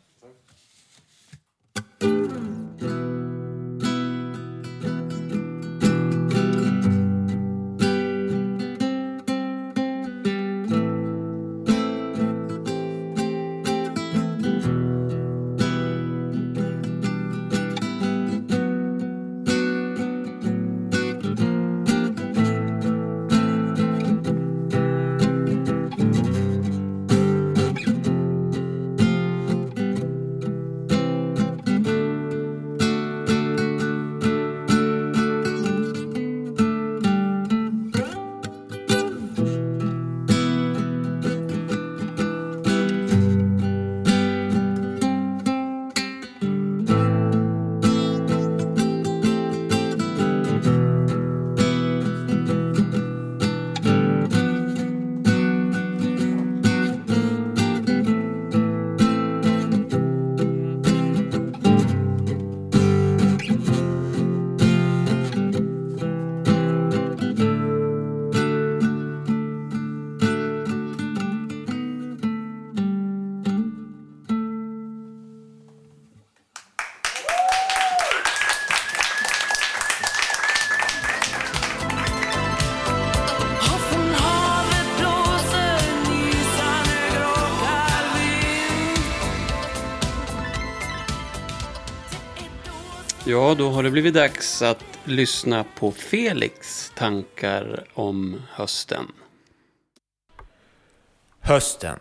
[93.47, 99.13] Ja, då har det blivit dags att lyssna på Felix tankar om hösten.
[101.41, 101.99] Hösten.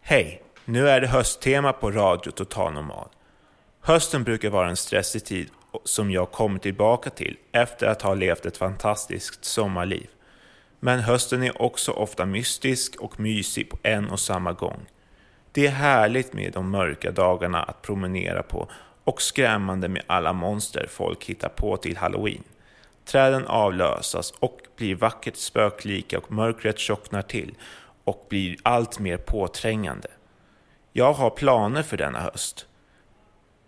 [0.00, 0.42] Hej!
[0.64, 3.08] Nu är det hösttema på Radio Total Normal.
[3.80, 5.50] Hösten brukar vara en stressig tid
[5.84, 10.08] som jag kommer tillbaka till efter att ha levt ett fantastiskt sommarliv.
[10.80, 14.86] Men hösten är också ofta mystisk och mysig på en och samma gång.
[15.52, 18.70] Det är härligt med de mörka dagarna att promenera på
[19.10, 22.42] och skrämmande med alla monster folk hittar på till halloween.
[23.04, 27.54] Träden avlösas och blir vackert spöklika och mörkret tjocknar till
[28.04, 30.08] och blir allt mer påträngande.
[30.92, 32.66] Jag har planer för denna höst.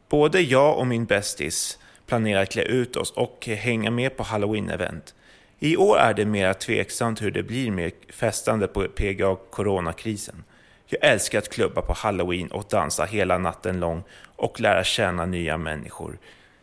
[0.09, 5.15] Både jag och min bästis planerar att klä ut oss och hänga med på halloween-event.
[5.59, 10.45] I år är det mer tveksamt hur det blir med festande på PGA coronakrisen.
[10.93, 14.03] Jag älskar att klubba på halloween och dansa hela natten lång
[14.37, 16.19] och lära känna nya människor.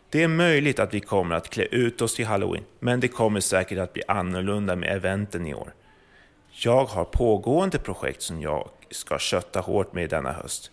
[0.09, 3.39] Det är möjligt att vi kommer att klä ut oss till halloween, men det kommer
[3.39, 5.73] säkert att bli annorlunda med eventen i år.
[6.51, 10.71] Jag har pågående projekt som jag ska kötta hårt med denna höst.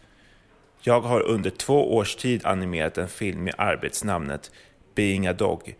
[0.80, 4.50] Jag har under två års tid animerat en film med arbetsnamnet
[4.94, 5.76] Being a Dog.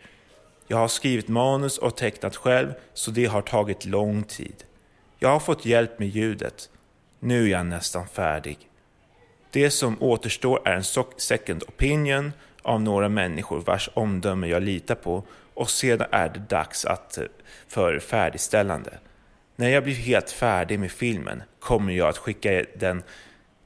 [0.67, 4.65] Jag har skrivit manus och tecknat själv, så det har tagit lång tid.
[5.19, 6.71] Jag har fått hjälp med ljudet.
[7.21, 8.59] Nu är jag nästan färdig.
[9.51, 15.25] Det som återstår är en second opinion av några människor vars omdöme jag litar på
[15.55, 17.25] och sedan är det dags att, eh,
[17.69, 18.99] för färdigställande.
[19.57, 23.03] När jag blir helt färdig med filmen kommer jag att skicka den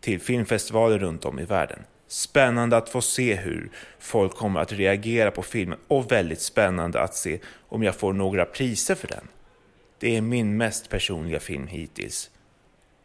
[0.01, 1.79] till filmfestivaler runt om i världen.
[2.07, 7.15] Spännande att få se hur folk kommer att reagera på filmen och väldigt spännande att
[7.15, 7.39] se
[7.69, 9.29] om jag får några priser för den.
[9.99, 12.31] Det är min mest personliga film hittills.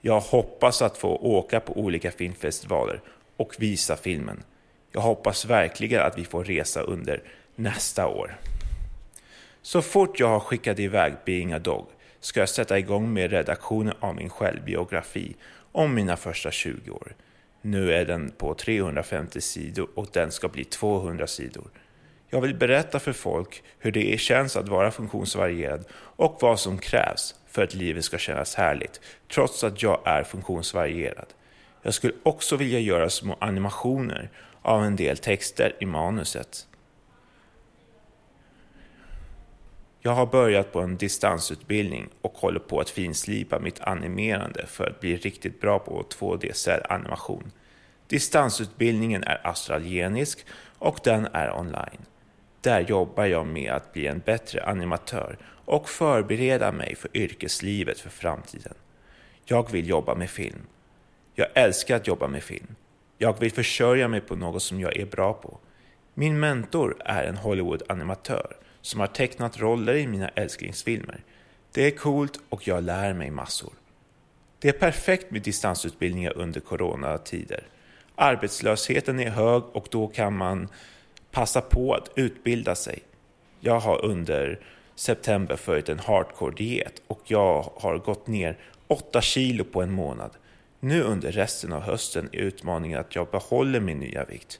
[0.07, 3.01] Jag hoppas att få åka på olika filmfestivaler
[3.37, 4.43] och visa filmen.
[4.91, 7.23] Jag hoppas verkligen att vi får resa under
[7.55, 8.37] nästa år.
[9.61, 11.85] Så fort jag har skickat iväg Being a Dog
[12.19, 15.35] ska jag sätta igång med redaktionen av min självbiografi
[15.71, 17.15] om mina första 20 år.
[17.61, 21.67] Nu är den på 350 sidor och den ska bli 200 sidor.
[22.29, 27.35] Jag vill berätta för folk hur det känns att vara funktionsvarierad och vad som krävs
[27.47, 29.01] för att livet ska kännas härligt,
[29.33, 31.33] trots att jag är funktionsvarierad.
[31.81, 34.29] Jag skulle också vilja göra små animationer
[34.61, 36.67] av en del texter i manuset.
[39.99, 44.99] Jag har börjat på en distansutbildning och håller på att finslipa mitt animerande för att
[44.99, 47.51] bli riktigt bra på 2D-animation.
[48.07, 50.45] Distansutbildningen är australienisk
[50.77, 52.05] och den är online.
[52.65, 58.09] Där jobbar jag med att bli en bättre animatör och förbereda mig för yrkeslivet för
[58.09, 58.73] framtiden.
[59.45, 60.61] Jag vill jobba med film.
[61.33, 62.75] Jag älskar att jobba med film.
[63.17, 65.57] Jag vill försörja mig på något som jag är bra på.
[66.13, 71.23] Min mentor är en Hollywood-animatör som har tecknat roller i mina älsklingsfilmer.
[71.71, 73.73] Det är coolt och jag lär mig massor.
[74.59, 77.63] Det är perfekt med distansutbildningar under coronatider.
[78.15, 80.69] Arbetslösheten är hög och då kan man
[81.35, 82.99] passa på att utbilda sig.
[83.59, 84.59] Jag har under
[84.95, 88.57] september följt en hardcore-diet och jag har gått ner
[88.87, 90.31] 8 kilo på en månad.
[90.79, 94.59] Nu under resten av hösten är utmaningen att jag behåller min nya vikt.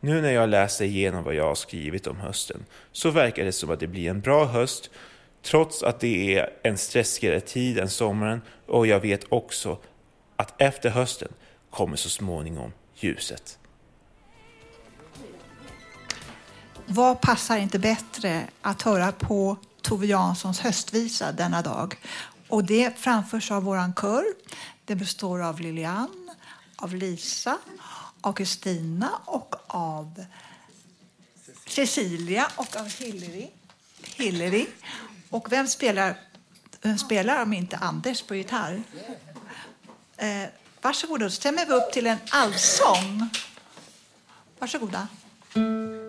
[0.00, 3.70] Nu när jag läser igenom vad jag har skrivit om hösten så verkar det som
[3.70, 4.90] att det blir en bra höst
[5.42, 9.78] trots att det är en stressigare tid än sommaren och jag vet också
[10.36, 11.32] att efter hösten
[11.70, 13.58] kommer så småningom ljuset.
[16.86, 21.96] Vad passar inte bättre att höra på Tove Janssons höstvisa denna dag?
[22.48, 24.24] Och det framförs av vår kör.
[24.84, 26.30] Det består av Lilian,
[26.76, 27.58] av Lisa,
[28.20, 30.24] av Kristina och av
[31.66, 33.50] Cecilia och av Hillary.
[34.16, 34.66] Hillary.
[35.30, 36.16] Och vem spelar,
[36.80, 38.82] vem spelar om inte Anders på gitarr?
[40.16, 40.48] Eh,
[40.80, 43.28] varsågoda, då stämmer vi upp till en allsång.
[44.58, 45.08] Varsågoda.
[45.54, 46.01] Mm.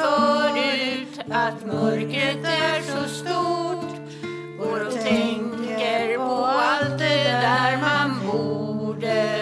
[0.00, 3.90] förut att mörkret är så stort.
[4.58, 9.40] Går och tänker på allt det där man borde.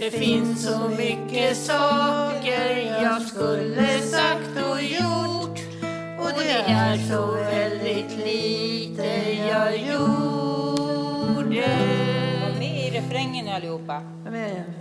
[0.00, 5.58] Det finns så mycket saker jag skulle sagt och gjort.
[6.20, 9.06] Och det är så väldigt lite
[9.48, 11.68] jag gjorde.
[12.42, 14.02] Var med i refrängen allihopa.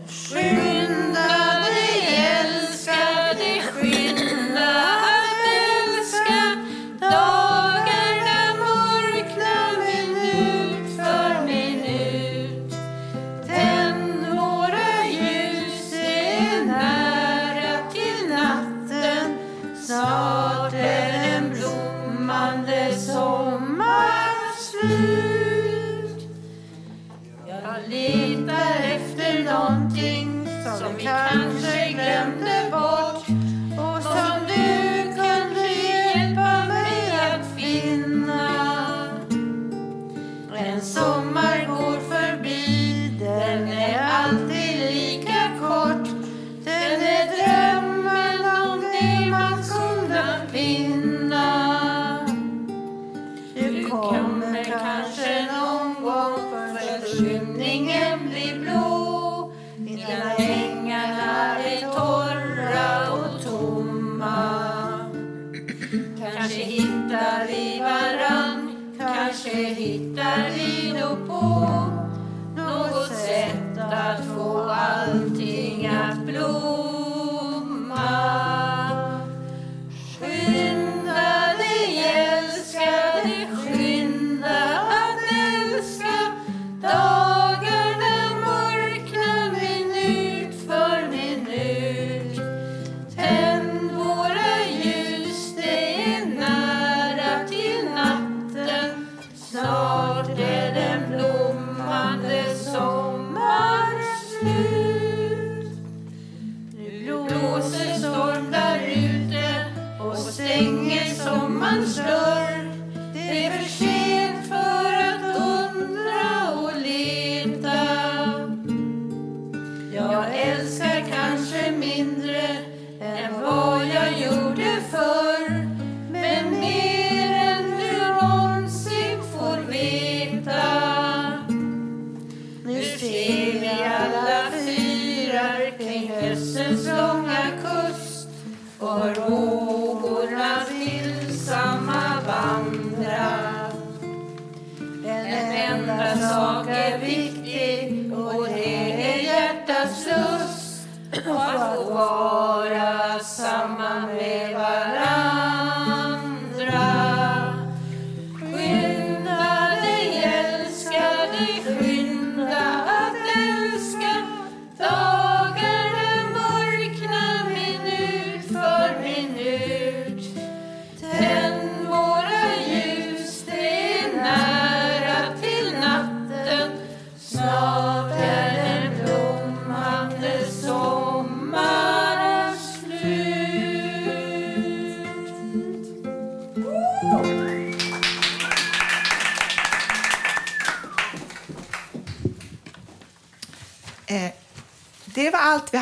[0.08, 1.28] Skynda
[1.66, 3.97] dig älskling skynda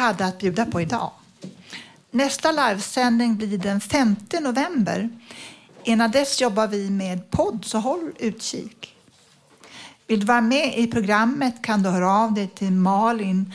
[0.05, 1.11] hade att bjuda på idag.
[2.11, 5.09] Nästa livesändning blir den 5 november.
[5.83, 8.95] Innan dess jobbar vi med podd, så håll utkik.
[10.07, 13.53] Vill du vara med i programmet kan du höra av dig till Malin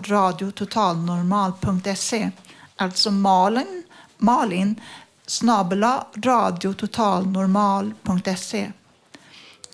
[0.00, 2.30] radiototalnormal.se
[2.76, 3.82] Alltså Malin,
[4.18, 4.80] Malin
[5.26, 8.72] snabela radiototalnormal.se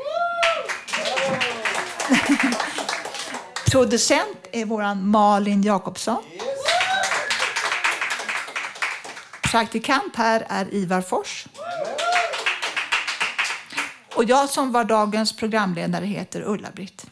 [3.72, 6.24] Producent är vår Malin Jakobsson.
[9.52, 11.46] Praktikant här är Ivar Fors.
[14.16, 17.06] Och jag som var dagens programledare heter Ulla-Britt.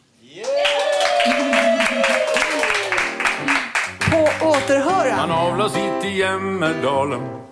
[4.10, 5.16] På återhörande.
[5.16, 7.42] Man avlas hit i Jämmerdalen.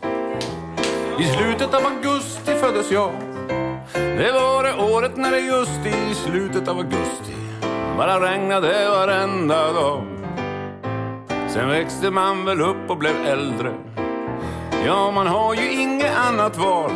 [1.21, 3.30] I slutet av augusti föddes jag.
[3.93, 7.35] Det var det året när det just i slutet av augusti
[8.01, 10.05] bara regnade varenda dag.
[11.49, 13.75] Sen växte man väl upp och blev äldre.
[14.87, 16.93] Ja, man har ju inget annat val.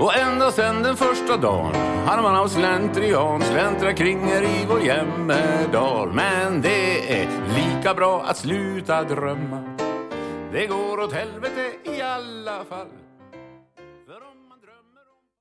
[0.00, 1.74] Och ända sen den första dagen
[2.06, 6.12] hade man av slentrian släntrat kring här i vår Jämmerdal.
[6.12, 9.62] Men det är lika bra att sluta drömma.
[10.52, 13.01] Det går åt helvete i alla fall.